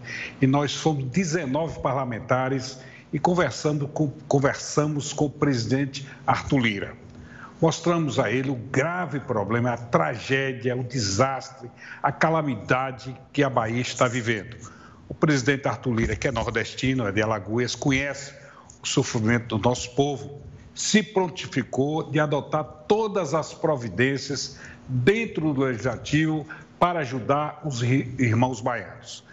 [0.41, 2.79] E nós fomos 19 parlamentares
[3.13, 7.04] e conversando com, conversamos com o presidente Arthur Lira.
[7.61, 11.71] Mostramos a ele o grave problema, a tragédia, o desastre,
[12.03, 14.57] a calamidade que a Bahia está vivendo.
[15.09, 18.35] O presidente Arthur Lira, que é nordestino, é de Alagoas, conhece
[18.83, 20.41] o sofrimento do nosso povo,
[20.75, 26.47] se prontificou de adotar todas as providências dentro do legislativo
[26.79, 29.25] para ajudar os irmãos baianos.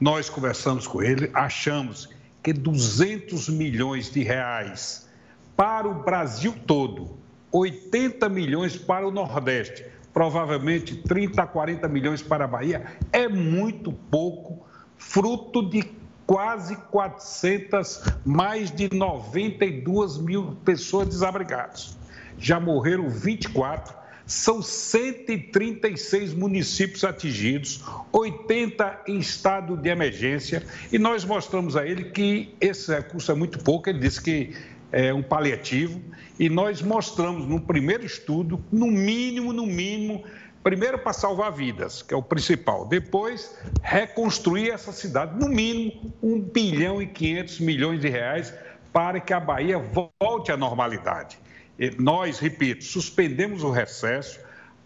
[0.00, 2.08] Nós conversamos com ele, achamos
[2.42, 5.08] que 200 milhões de reais
[5.56, 7.19] para o Brasil todo
[7.52, 13.92] 80 milhões para o Nordeste, provavelmente 30 a 40 milhões para a Bahia, é muito
[13.92, 15.84] pouco, fruto de
[16.26, 21.98] quase 400, mais de 92 mil pessoas desabrigadas.
[22.38, 23.92] Já morreram 24,
[24.24, 27.82] são 136 municípios atingidos,
[28.12, 33.58] 80 em estado de emergência, e nós mostramos a ele que esse recurso é muito
[33.58, 33.90] pouco.
[33.90, 34.54] Ele disse que
[34.92, 36.00] é, um paliativo,
[36.38, 40.24] e nós mostramos no primeiro estudo, no mínimo, no mínimo,
[40.62, 46.40] primeiro para salvar vidas, que é o principal, depois reconstruir essa cidade, no mínimo 1
[46.40, 48.54] bilhão e 500 milhões de reais
[48.92, 51.38] para que a Bahia volte à normalidade.
[51.78, 54.38] E nós, repito, suspendemos o recesso,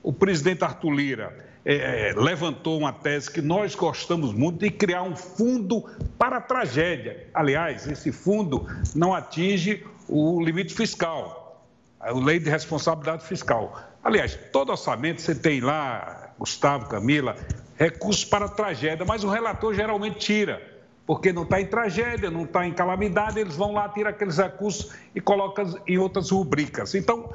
[0.03, 5.03] o presidente Arthur Lira é, é, levantou uma tese que nós gostamos muito de criar
[5.03, 5.83] um fundo
[6.19, 7.27] para a tragédia.
[7.33, 11.62] Aliás, esse fundo não atinge o limite fiscal,
[12.01, 13.81] a lei de responsabilidade fiscal.
[14.03, 17.37] Aliás, todo orçamento você tem lá, Gustavo, Camila,
[17.77, 20.62] recursos para tragédia, mas o relator geralmente tira,
[21.07, 24.93] porque não está em tragédia, não está em calamidade, eles vão lá, tiram aqueles recursos
[25.14, 26.95] e colocam em outras rubricas.
[26.95, 27.33] Então,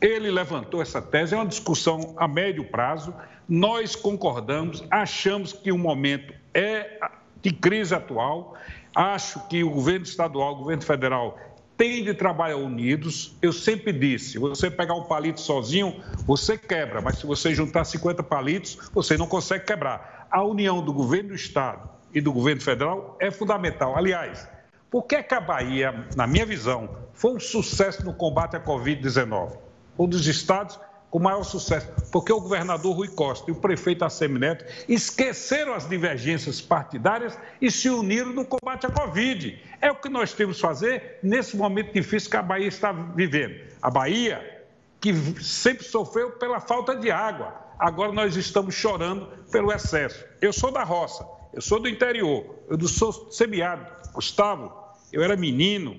[0.00, 3.14] ele levantou essa tese, é uma discussão a médio prazo,
[3.48, 6.98] nós concordamos, achamos que o momento é
[7.40, 8.54] de crise atual,
[8.94, 11.38] acho que o governo estadual, o governo federal
[11.78, 13.34] tem de trabalhar unidos.
[13.40, 18.22] Eu sempre disse: você pegar um palito sozinho, você quebra, mas se você juntar 50
[18.24, 20.26] palitos, você não consegue quebrar.
[20.30, 23.96] A união do governo do Estado e do governo federal é fundamental.
[23.96, 24.46] Aliás,
[24.90, 29.56] por que, que a Bahia, na minha visão, foi um sucesso no combate à Covid-19?
[29.98, 30.78] Um dos estados
[31.10, 36.60] com maior sucesso, porque o governador Rui Costa e o prefeito Assemineto esqueceram as divergências
[36.60, 39.58] partidárias e se uniram no combate à Covid.
[39.80, 43.54] É o que nós temos que fazer nesse momento difícil que a Bahia está vivendo.
[43.80, 44.58] A Bahia
[45.00, 47.54] que sempre sofreu pela falta de água.
[47.78, 50.24] Agora nós estamos chorando pelo excesso.
[50.40, 53.86] Eu sou da roça, eu sou do interior, eu sou semiárido.
[54.12, 54.72] Gustavo,
[55.12, 55.98] eu era menino,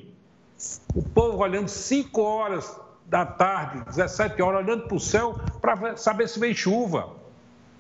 [0.93, 2.76] o povo olhando 5 horas
[3.10, 7.10] da tarde, 17 horas, olhando para o céu para saber se vem chuva.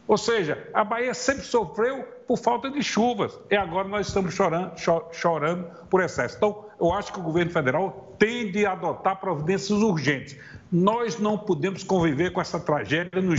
[0.07, 4.73] Ou seja, a Bahia sempre sofreu por falta de chuvas e agora nós estamos chorando,
[5.11, 6.35] chorando por excesso.
[6.35, 10.35] Então, eu acho que o governo federal tem de adotar providências urgentes.
[10.71, 13.35] Nós não podemos conviver com essa tragédia no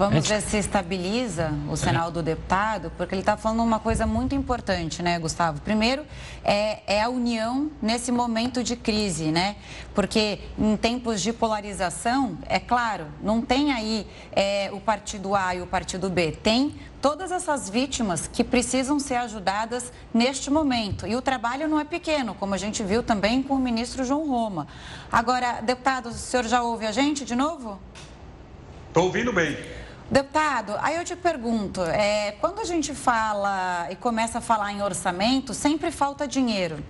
[0.00, 4.34] Vamos ver se estabiliza o sinal do deputado, porque ele está falando uma coisa muito
[4.34, 5.60] importante, né, Gustavo?
[5.60, 6.06] Primeiro,
[6.42, 9.56] é, é, a união nesse momento de crise, né?
[9.94, 15.60] Porque em tempos de polarização, é claro, não tem aí é, o partido A e
[15.60, 21.06] o partido B, tem todas essas vítimas que precisam ser ajudadas neste momento.
[21.06, 24.26] E o trabalho não é pequeno, como a gente viu também com o ministro João
[24.26, 24.66] Roma.
[25.12, 27.78] Agora, deputado, o senhor já ouve a gente de novo?
[28.88, 29.79] Estou ouvindo bem.
[30.10, 34.82] Deputado, aí eu te pergunto, é, quando a gente fala e começa a falar em
[34.82, 36.82] orçamento, sempre falta dinheiro.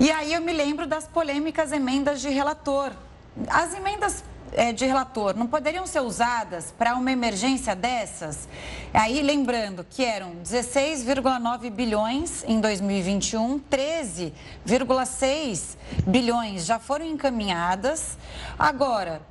[0.00, 2.90] E aí eu me lembro das polêmicas emendas de relator.
[3.46, 8.48] As emendas é, de relator não poderiam ser usadas para uma emergência dessas?
[8.92, 18.18] Aí lembrando que eram 16,9 bilhões em 2021, 13,6 bilhões já foram encaminhadas.
[18.58, 19.22] Agora,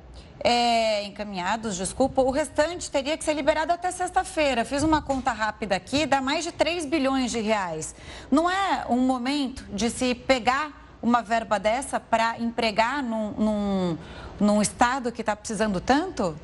[0.44, 4.64] é, encaminhados, desculpa, o restante teria que ser liberado até sexta-feira.
[4.64, 7.94] Fiz uma conta rápida aqui, dá mais de 3 bilhões de reais.
[8.30, 13.98] Não é um momento de se pegar uma verba dessa para empregar num, num,
[14.40, 16.36] num estado que está precisando tanto?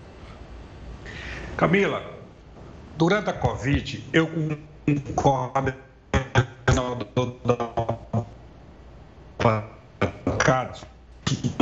[1.57, 2.03] Camila,
[2.97, 4.29] durante a Covid, eu
[5.15, 5.75] concordo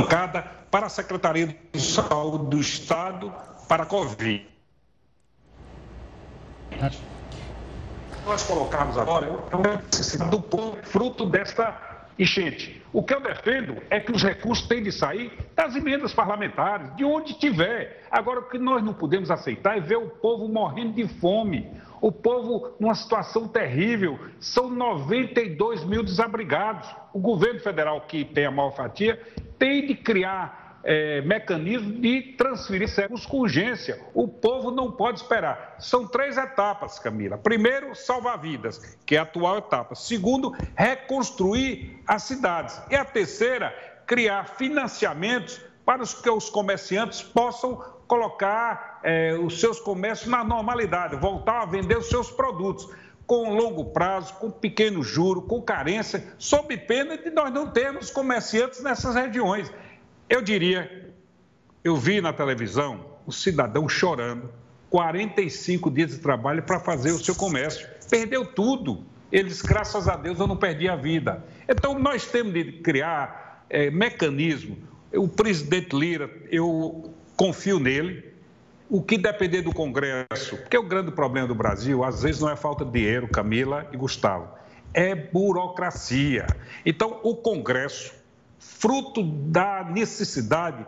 [0.07, 0.41] cada
[0.77, 3.33] para a Secretaria de Saúde do Estado
[3.67, 4.47] para a Covid.
[8.23, 12.79] Nós colocamos agora a necessidade do povo fruto desta enchente.
[12.93, 17.03] O que eu defendo é que os recursos têm de sair das emendas parlamentares, de
[17.03, 18.03] onde tiver.
[18.11, 21.67] Agora, o que nós não podemos aceitar é ver o povo morrendo de fome,
[21.99, 24.19] o povo numa situação terrível.
[24.39, 26.87] São 92 mil desabrigados.
[27.13, 29.19] O governo federal, que tem a maior fatia,
[29.57, 33.99] tem de criar é, mecanismos de transferir recursos com urgência.
[34.13, 35.75] O povo não pode esperar.
[35.79, 37.37] São três etapas, Camila.
[37.37, 39.95] Primeiro, salvar vidas, que é a atual etapa.
[39.95, 42.81] Segundo, reconstruir as cidades.
[42.89, 47.75] E a terceira, criar financiamentos para que os comerciantes possam
[48.07, 52.87] colocar é, os seus comércios na normalidade, voltar a vender os seus produtos
[53.25, 58.81] com longo prazo, com pequeno juro, com carência, sob pena de nós não termos comerciantes
[58.81, 59.69] nessas regiões.
[60.29, 61.13] Eu diria,
[61.83, 64.49] eu vi na televisão o cidadão chorando,
[64.89, 67.87] 45 dias de trabalho para fazer o seu comércio.
[68.09, 69.03] Perdeu tudo.
[69.31, 71.43] Eles, graças a Deus, eu não perdi a vida.
[71.67, 74.77] Então, nós temos de criar é, mecanismo.
[75.13, 78.23] O presidente Lira, eu confio nele,
[78.89, 82.55] o que depender do Congresso, porque o grande problema do Brasil, às vezes, não é
[82.55, 84.47] falta de dinheiro, Camila e Gustavo,
[84.93, 86.47] é burocracia.
[86.85, 88.13] Então, o Congresso,
[88.67, 90.85] fruto da necessidade,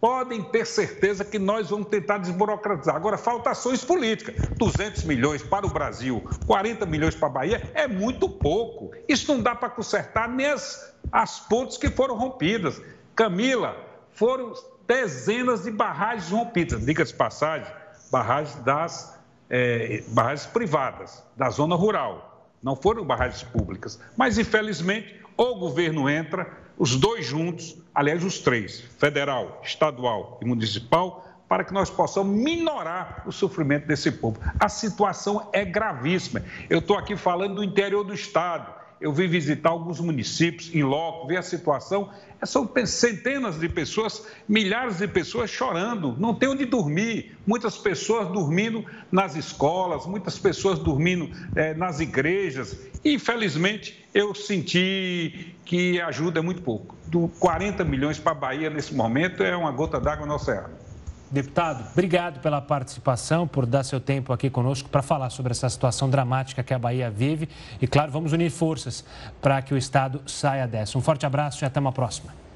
[0.00, 2.94] podem ter certeza que nós vamos tentar desburocratizar.
[2.94, 4.34] Agora, falta ações políticas.
[4.56, 8.92] 200 milhões para o Brasil, 40 milhões para a Bahia, é muito pouco.
[9.08, 12.80] Isso não dá para consertar nem as, as pontes que foram rompidas.
[13.14, 13.76] Camila,
[14.12, 14.52] foram
[14.86, 17.70] dezenas de barragens rompidas, diga-se passagem,
[18.10, 19.18] barragens das
[19.50, 24.00] é, barragens privadas, da zona rural, não foram barragens públicas.
[24.16, 31.24] Mas, infelizmente, o governo entra, os dois juntos, aliás, os três, federal, estadual e municipal,
[31.48, 34.38] para que nós possamos minorar o sofrimento desse povo.
[34.60, 36.42] A situação é gravíssima.
[36.68, 38.77] Eu estou aqui falando do interior do Estado.
[39.00, 42.10] Eu vim visitar alguns municípios em loco, ver a situação
[42.44, 47.36] são centenas de pessoas, milhares de pessoas chorando, não tem onde dormir.
[47.46, 52.78] Muitas pessoas dormindo nas escolas, muitas pessoas dormindo é, nas igrejas.
[53.04, 56.96] Infelizmente, eu senti que ajuda muito pouco.
[57.06, 60.87] Do 40 milhões para a Bahia nesse momento é uma gota d'água no oceano.
[61.30, 66.08] Deputado, obrigado pela participação, por dar seu tempo aqui conosco para falar sobre essa situação
[66.08, 67.48] dramática que a Bahia vive.
[67.82, 69.04] E, claro, vamos unir forças
[69.40, 70.96] para que o Estado saia dessa.
[70.96, 72.47] Um forte abraço e até uma próxima.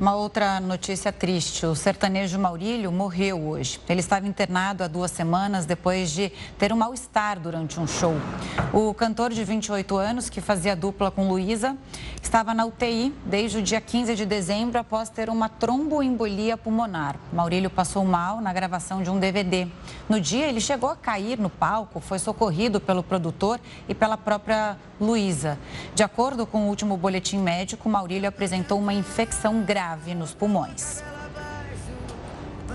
[0.00, 3.78] Uma outra notícia triste: o sertanejo Maurílio morreu hoje.
[3.86, 8.14] Ele estava internado há duas semanas depois de ter um mal-estar durante um show.
[8.72, 11.76] O cantor de 28 anos, que fazia dupla com Luísa,
[12.22, 17.16] estava na UTI desde o dia 15 de dezembro após ter uma tromboembolia pulmonar.
[17.30, 19.68] Maurílio passou mal na gravação de um DVD.
[20.08, 24.78] No dia, ele chegou a cair no palco, foi socorrido pelo produtor e pela própria
[24.98, 25.58] Luísa.
[25.94, 31.02] De acordo com o último boletim médico, Maurílio apresentou uma infecção grave nos pulmões.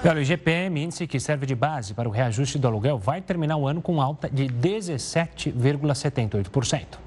[0.03, 3.67] o IGPM, índice que serve de base para o reajuste do aluguel, vai terminar o
[3.67, 6.99] ano com alta de 17,78%.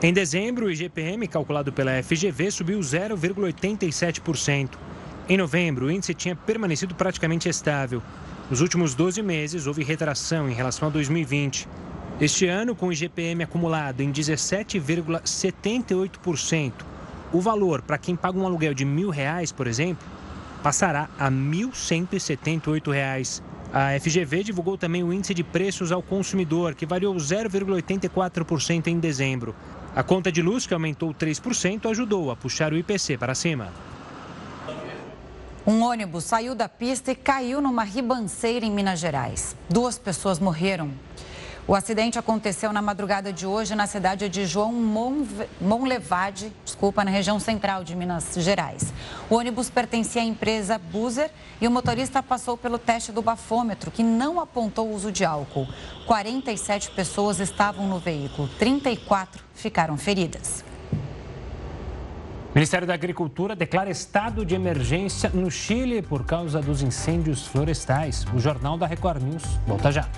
[0.00, 4.70] Em dezembro, o IGPM, calculado pela FGV, subiu 0,87%.
[5.28, 8.00] Em novembro, o índice tinha permanecido praticamente estável.
[8.48, 11.68] Nos últimos 12 meses, houve retração em relação a 2020.
[12.20, 16.72] Este ano, com o IGPM acumulado em 17,78%,
[17.32, 20.06] o valor para quem paga um aluguel de mil reais, por exemplo,
[20.62, 23.42] passará a R$ 1.178.
[23.72, 29.54] A FGV divulgou também o índice de preços ao consumidor, que variou 0,84% em dezembro.
[29.94, 33.68] A conta de luz, que aumentou 3%, ajudou a puxar o IPC para cima.
[35.66, 39.54] Um ônibus saiu da pista e caiu numa ribanceira em Minas Gerais.
[39.68, 40.90] Duas pessoas morreram.
[41.68, 44.72] O acidente aconteceu na madrugada de hoje na cidade de João
[45.60, 48.90] Monlevade, desculpa, na região central de Minas Gerais.
[49.28, 54.02] O ônibus pertencia à empresa Buzer e o motorista passou pelo teste do bafômetro, que
[54.02, 55.68] não apontou uso de álcool.
[56.06, 60.64] 47 pessoas estavam no veículo, 34 ficaram feridas.
[62.50, 68.24] O Ministério da Agricultura declara estado de emergência no Chile por causa dos incêndios florestais.
[68.34, 70.08] O Jornal da Record News volta já.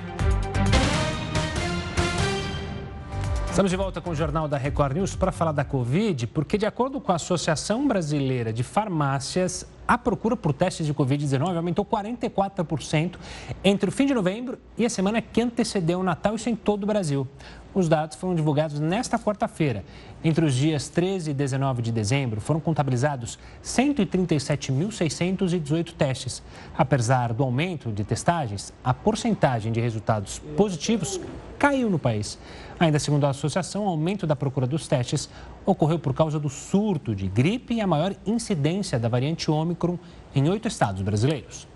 [3.61, 6.64] Estamos de volta com o Jornal da Record News para falar da Covid, porque, de
[6.64, 13.16] acordo com a Associação Brasileira de Farmácias, a procura por testes de Covid-19 aumentou 44%
[13.62, 16.84] entre o fim de novembro e a semana que antecedeu o Natal, isso em todo
[16.84, 17.28] o Brasil.
[17.73, 19.85] Os dados foram divulgados nesta quarta-feira.
[20.25, 26.43] Entre os dias 13 e 19 de dezembro, foram contabilizados 137.618 testes.
[26.77, 31.21] Apesar do aumento de testagens, a porcentagem de resultados positivos
[31.59, 32.37] caiu no país.
[32.79, 35.31] Ainda segundo a associação, o aumento da procura dos testes
[35.64, 39.97] ocorreu por causa do surto de gripe e a maior incidência da variante Ômicron
[40.35, 41.68] em oito estados brasileiros.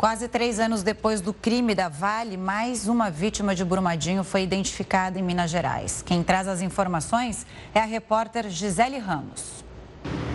[0.00, 5.18] Quase três anos depois do crime da Vale, mais uma vítima de Brumadinho foi identificada
[5.18, 6.00] em Minas Gerais.
[6.00, 7.44] Quem traz as informações
[7.74, 9.62] é a repórter Gisele Ramos.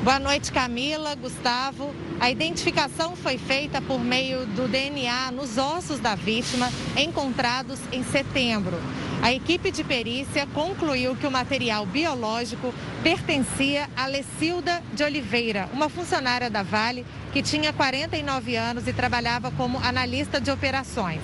[0.03, 1.95] Boa noite, Camila, Gustavo.
[2.19, 8.77] A identificação foi feita por meio do DNA nos ossos da vítima, encontrados em setembro.
[9.21, 15.89] A equipe de perícia concluiu que o material biológico pertencia a Lecilda de Oliveira, uma
[15.89, 21.21] funcionária da Vale que tinha 49 anos e trabalhava como analista de operações.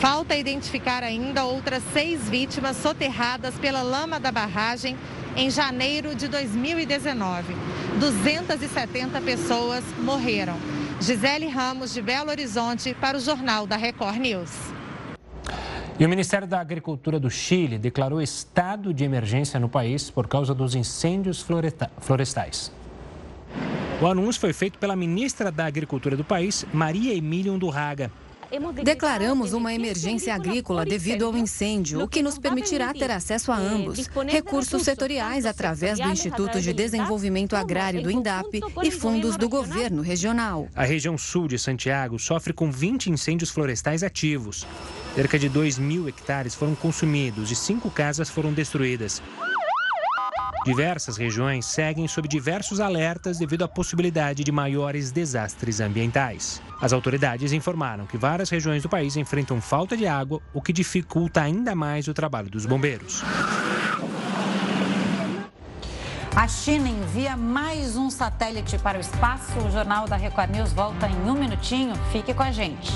[0.00, 4.96] Falta identificar ainda outras seis vítimas soterradas pela lama da barragem
[5.36, 7.54] em janeiro de 2019.
[7.98, 10.58] 270 pessoas morreram.
[11.00, 14.50] Gisele Ramos, de Belo Horizonte, para o Jornal da Record News.
[15.96, 20.52] E o Ministério da Agricultura do Chile declarou estado de emergência no país por causa
[20.52, 21.46] dos incêndios
[22.00, 22.72] florestais.
[24.02, 28.10] O anúncio foi feito pela ministra da Agricultura do país, Maria Emília Undurraga.
[28.82, 34.08] Declaramos uma emergência agrícola devido ao incêndio, o que nos permitirá ter acesso a ambos,
[34.28, 40.68] recursos setoriais através do Instituto de Desenvolvimento Agrário do INDAP e fundos do governo regional.
[40.74, 44.66] A região sul de Santiago sofre com 20 incêndios florestais ativos.
[45.14, 49.22] Cerca de 2 mil hectares foram consumidos e cinco casas foram destruídas.
[50.64, 56.60] Diversas regiões seguem sob diversos alertas devido à possibilidade de maiores desastres ambientais.
[56.80, 61.42] As autoridades informaram que várias regiões do país enfrentam falta de água, o que dificulta
[61.42, 63.22] ainda mais o trabalho dos bombeiros.
[66.34, 69.56] A China envia mais um satélite para o espaço.
[69.60, 71.94] O Jornal da Record News volta em um minutinho.
[72.10, 72.90] Fique com a gente.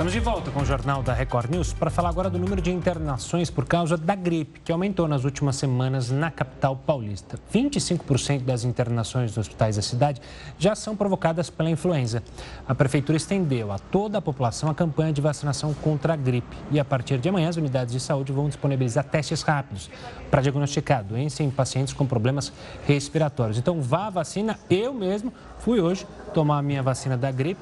[0.00, 2.70] Estamos de volta com o Jornal da Record News para falar agora do número de
[2.70, 7.38] internações por causa da gripe, que aumentou nas últimas semanas na capital paulista.
[7.52, 10.22] 25% das internações nos hospitais da cidade
[10.58, 12.22] já são provocadas pela influenza.
[12.66, 16.56] A prefeitura estendeu a toda a população a campanha de vacinação contra a gripe.
[16.70, 19.90] E a partir de amanhã, as unidades de saúde vão disponibilizar testes rápidos
[20.30, 22.50] para diagnosticar doença em pacientes com problemas
[22.86, 23.58] respiratórios.
[23.58, 24.58] Então, vá à vacina.
[24.70, 27.60] Eu mesmo fui hoje tomar a minha vacina da gripe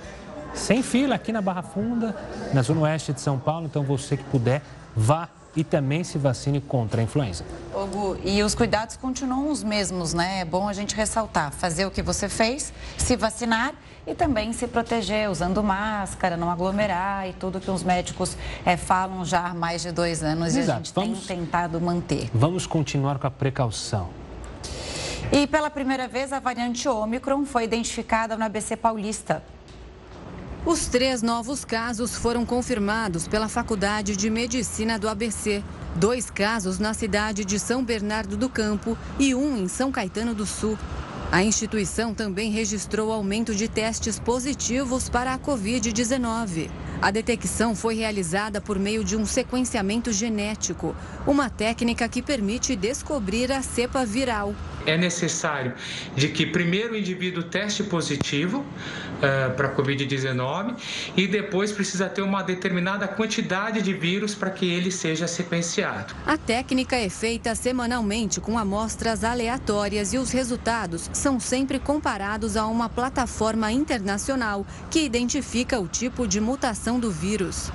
[0.58, 2.14] sem fila aqui na Barra Funda,
[2.52, 3.66] na zona oeste de São Paulo.
[3.66, 4.62] Então, você que puder,
[4.94, 7.44] vá e também se vacine contra a influenza.
[7.74, 10.40] Hugo, e os cuidados continuam os mesmos, né?
[10.40, 13.74] É bom a gente ressaltar, fazer o que você fez, se vacinar
[14.06, 19.24] e também se proteger, usando máscara, não aglomerar e tudo que os médicos é, falam
[19.24, 20.68] já há mais de dois anos Exato.
[20.68, 22.30] e a gente vamos, tem tentado manter.
[22.32, 24.10] Vamos continuar com a precaução.
[25.32, 29.42] E pela primeira vez, a variante Ômicron foi identificada no ABC Paulista.
[30.66, 35.62] Os três novos casos foram confirmados pela Faculdade de Medicina do ABC.
[35.94, 40.44] Dois casos na cidade de São Bernardo do Campo e um em São Caetano do
[40.44, 40.76] Sul.
[41.30, 46.68] A instituição também registrou aumento de testes positivos para a Covid-19.
[47.00, 50.94] A detecção foi realizada por meio de um sequenciamento genético,
[51.26, 54.54] uma técnica que permite descobrir a cepa viral
[54.88, 55.74] é necessário
[56.16, 60.76] de que primeiro o indivíduo teste positivo uh, para a Covid-19
[61.16, 66.14] e depois precisa ter uma determinada quantidade de vírus para que ele seja sequenciado.
[66.26, 72.66] A técnica é feita semanalmente com amostras aleatórias e os resultados são sempre comparados a
[72.66, 77.70] uma plataforma internacional que identifica o tipo de mutação do vírus.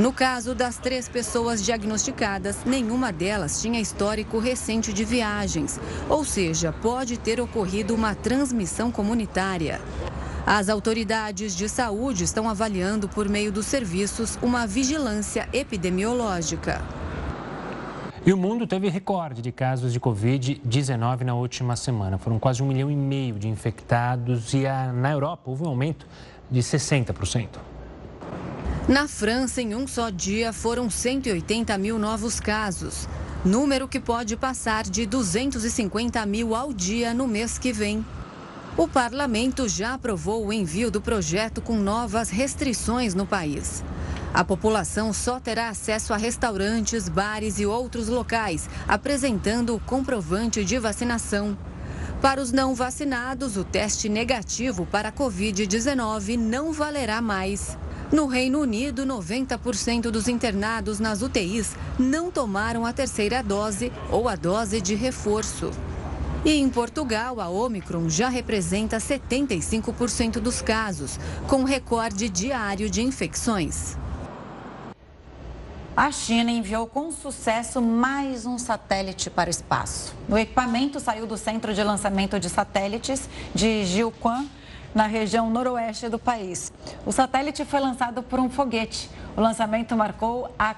[0.00, 5.78] No caso das três pessoas diagnosticadas, nenhuma delas tinha histórico recente de viagens,
[6.08, 9.78] ou seja, pode ter ocorrido uma transmissão comunitária.
[10.46, 16.80] As autoridades de saúde estão avaliando, por meio dos serviços, uma vigilância epidemiológica.
[18.24, 22.16] E o mundo teve recorde de casos de Covid-19 na última semana.
[22.16, 26.06] Foram quase um milhão e meio de infectados e a, na Europa houve um aumento
[26.50, 27.48] de 60%.
[28.88, 33.06] Na França, em um só dia, foram 180 mil novos casos,
[33.44, 38.04] número que pode passar de 250 mil ao dia no mês que vem.
[38.76, 43.84] O parlamento já aprovou o envio do projeto com novas restrições no país.
[44.32, 50.78] A população só terá acesso a restaurantes, bares e outros locais, apresentando o comprovante de
[50.78, 51.56] vacinação.
[52.22, 57.76] Para os não vacinados, o teste negativo para a Covid-19 não valerá mais.
[58.12, 64.34] No Reino Unido, 90% dos internados nas UTIs não tomaram a terceira dose ou a
[64.34, 65.70] dose de reforço.
[66.44, 73.96] E em Portugal, a Omicron já representa 75% dos casos, com recorde diário de infecções.
[75.96, 80.14] A China enviou com sucesso mais um satélite para o espaço.
[80.28, 84.46] O equipamento saiu do Centro de Lançamento de Satélites de Jiuquan
[84.94, 86.72] na região noroeste do país.
[87.06, 89.10] O satélite foi lançado por um foguete.
[89.36, 90.74] O lançamento marcou a,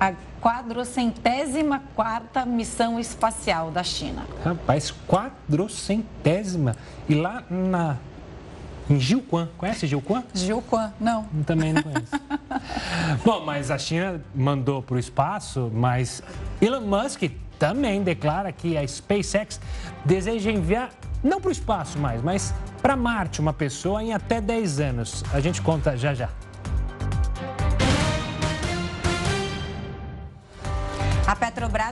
[0.00, 4.24] a quadrocentésima quarta missão espacial da China.
[4.44, 6.76] Rapaz, quadrocentésima.
[7.08, 7.96] E lá na
[8.88, 9.48] em Jiuquan.
[9.58, 10.22] Conhece Jiuquan?
[10.32, 11.24] Jiuquan, não.
[11.44, 12.12] Também não conheço.
[13.24, 16.22] Bom, mas a China mandou para o espaço, mas
[16.60, 17.22] Elon Musk
[17.58, 19.60] também declara que a SpaceX
[20.04, 20.90] deseja enviar
[21.26, 25.24] não para o espaço mais, mas para Marte, uma pessoa em até 10 anos.
[25.32, 26.28] A gente conta já já.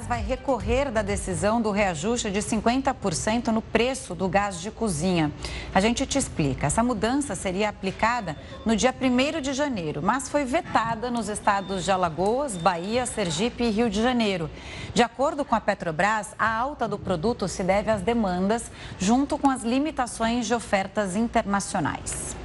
[0.05, 5.33] Petrobras vai recorrer da decisão do reajuste de 50% no preço do gás de cozinha.
[5.75, 6.67] A gente te explica.
[6.67, 11.91] Essa mudança seria aplicada no dia 1 de janeiro, mas foi vetada nos estados de
[11.91, 14.51] Alagoas, Bahia, Sergipe e Rio de Janeiro.
[14.93, 19.51] De acordo com a Petrobras, a alta do produto se deve às demandas, junto com
[19.51, 22.37] as limitações de ofertas internacionais.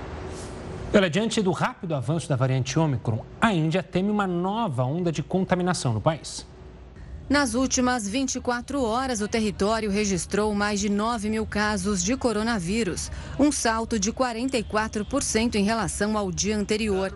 [0.93, 5.21] Olha, diante do rápido avanço da variante Ômicron, a Índia teme uma nova onda de
[5.21, 6.48] contaminação no país.
[7.29, 13.51] Nas últimas 24 horas, o território registrou mais de 9 mil casos de coronavírus, um
[13.51, 17.15] salto de 44% em relação ao dia anterior.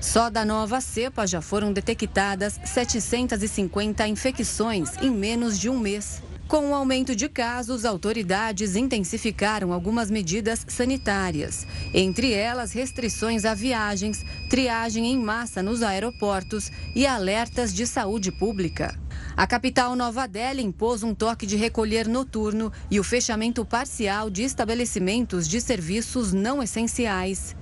[0.00, 6.20] Só da nova cepa já foram detectadas 750 infecções em menos de um mês.
[6.48, 14.24] Com o aumento de casos, autoridades intensificaram algumas medidas sanitárias, entre elas restrições a viagens,
[14.50, 19.03] triagem em massa nos aeroportos e alertas de saúde pública.
[19.36, 24.44] A capital Nova Delhi impôs um toque de recolher noturno e o fechamento parcial de
[24.44, 27.56] estabelecimentos de serviços não essenciais.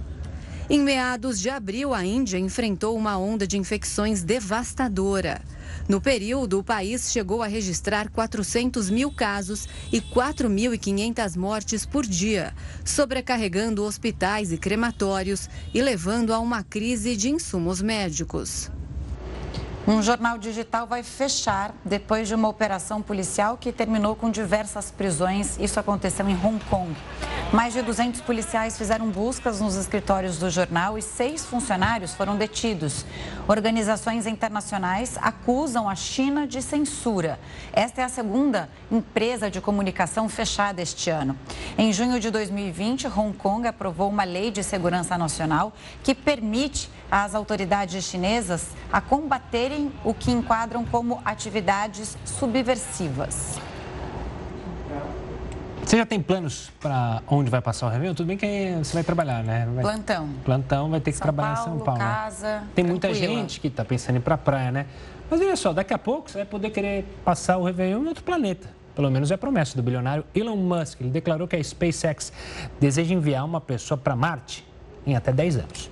[0.68, 5.40] Em meados de abril, a Índia enfrentou uma onda de infecções devastadora.
[5.88, 12.54] No período, o país chegou a registrar 400 mil casos e 4.500 mortes por dia,
[12.84, 18.70] sobrecarregando hospitais e crematórios e levando a uma crise de insumos médicos.
[19.86, 25.58] Um jornal digital vai fechar depois de uma operação policial que terminou com diversas prisões.
[25.58, 26.94] Isso aconteceu em Hong Kong.
[27.52, 33.04] Mais de 200 policiais fizeram buscas nos escritórios do jornal e seis funcionários foram detidos.
[33.46, 37.38] Organizações internacionais acusam a China de censura.
[37.70, 41.38] Esta é a segunda empresa de comunicação fechada este ano.
[41.76, 47.34] Em junho de 2020, Hong Kong aprovou uma lei de segurança nacional que permite às
[47.34, 53.60] autoridades chinesas a combaterem o que enquadram como atividades subversivas.
[55.84, 58.14] Você já tem planos para onde vai passar o Réveillon?
[58.14, 59.68] Tudo bem que você vai trabalhar, né?
[59.74, 59.82] Vai...
[59.82, 60.28] Plantão.
[60.44, 62.00] Plantão, vai ter que São trabalhar Paulo, em São Paulo.
[62.00, 62.06] né?
[62.06, 63.34] casa, Tem muita tranquila.
[63.34, 64.86] gente que está pensando em ir para a praia, né?
[65.30, 68.22] Mas olha só, daqui a pouco você vai poder querer passar o Réveillon em outro
[68.24, 68.68] planeta.
[68.94, 71.00] Pelo menos é a promessa do bilionário Elon Musk.
[71.00, 72.32] Ele declarou que a SpaceX
[72.78, 74.66] deseja enviar uma pessoa para Marte
[75.06, 75.90] em até 10 anos.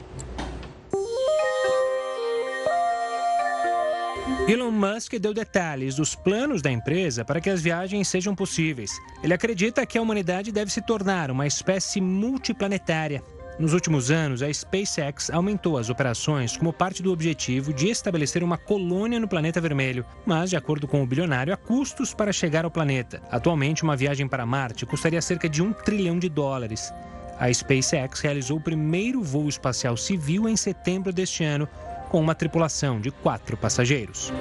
[4.49, 8.91] Elon Musk deu detalhes dos planos da empresa para que as viagens sejam possíveis.
[9.23, 13.23] Ele acredita que a humanidade deve se tornar uma espécie multiplanetária.
[13.59, 18.57] Nos últimos anos, a SpaceX aumentou as operações como parte do objetivo de estabelecer uma
[18.57, 20.05] colônia no planeta vermelho.
[20.25, 23.23] Mas, de acordo com o bilionário, há custos para chegar ao planeta.
[23.31, 26.93] Atualmente, uma viagem para Marte custaria cerca de um trilhão de dólares.
[27.39, 31.69] A SpaceX realizou o primeiro voo espacial civil em setembro deste ano,
[32.11, 34.33] com uma tripulação de quatro passageiros.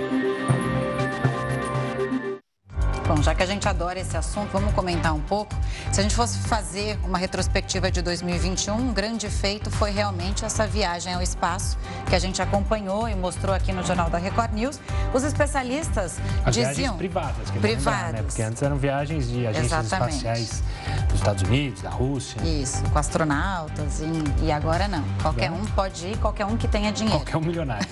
[3.10, 5.52] Bom, já que a gente adora esse assunto, vamos comentar um pouco.
[5.92, 10.68] Se a gente fosse fazer uma retrospectiva de 2021, um grande feito foi realmente essa
[10.68, 11.76] viagem ao espaço
[12.08, 14.80] que a gente acompanhou e mostrou aqui no Jornal da Record News.
[15.12, 17.86] Os especialistas As diziam viagens privadas, que é privadas.
[18.04, 18.22] lembrar, né?
[18.22, 20.18] Porque antes eram viagens de agências Exatamente.
[20.18, 20.64] espaciais
[21.08, 22.40] dos Estados Unidos, da Rússia.
[22.44, 25.04] Isso, com astronautas e, e agora não.
[25.20, 27.18] Qualquer um pode ir, qualquer um que tenha dinheiro.
[27.22, 27.88] Qualquer um milionário.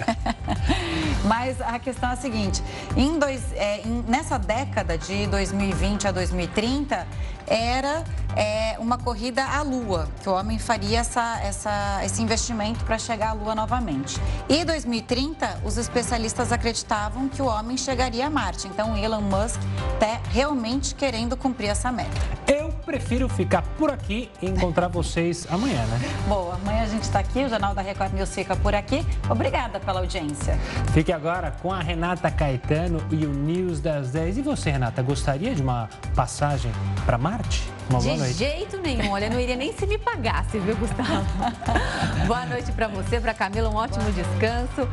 [1.26, 2.62] Mas a questão é a seguinte:
[2.96, 7.06] em dois, é, em- nessa década de 2020 a 2030,
[7.48, 8.04] era
[8.36, 13.30] é, uma corrida à Lua, que o homem faria essa, essa, esse investimento para chegar
[13.30, 14.20] à Lua novamente.
[14.48, 18.68] E 2030, os especialistas acreditavam que o homem chegaria a Marte.
[18.68, 19.60] Então, Elon Musk
[19.94, 22.12] está realmente querendo cumprir essa meta.
[22.48, 26.00] Eu prefiro ficar por aqui e encontrar vocês amanhã, né?
[26.28, 29.06] Boa, amanhã a gente está aqui, o Jornal da Record News fica por aqui.
[29.30, 30.58] Obrigada pela audiência.
[30.94, 34.38] Fique agora com a Renata Caetano e o News das 10.
[34.38, 36.72] E você, Renata, gostaria de uma passagem
[37.06, 37.37] para Marte?
[37.90, 39.12] Uma De jeito nenhum.
[39.12, 41.26] Olha, não iria nem se me pagasse, viu, Gustavo?
[42.28, 44.88] boa noite pra você, pra Camila, um ótimo descanso.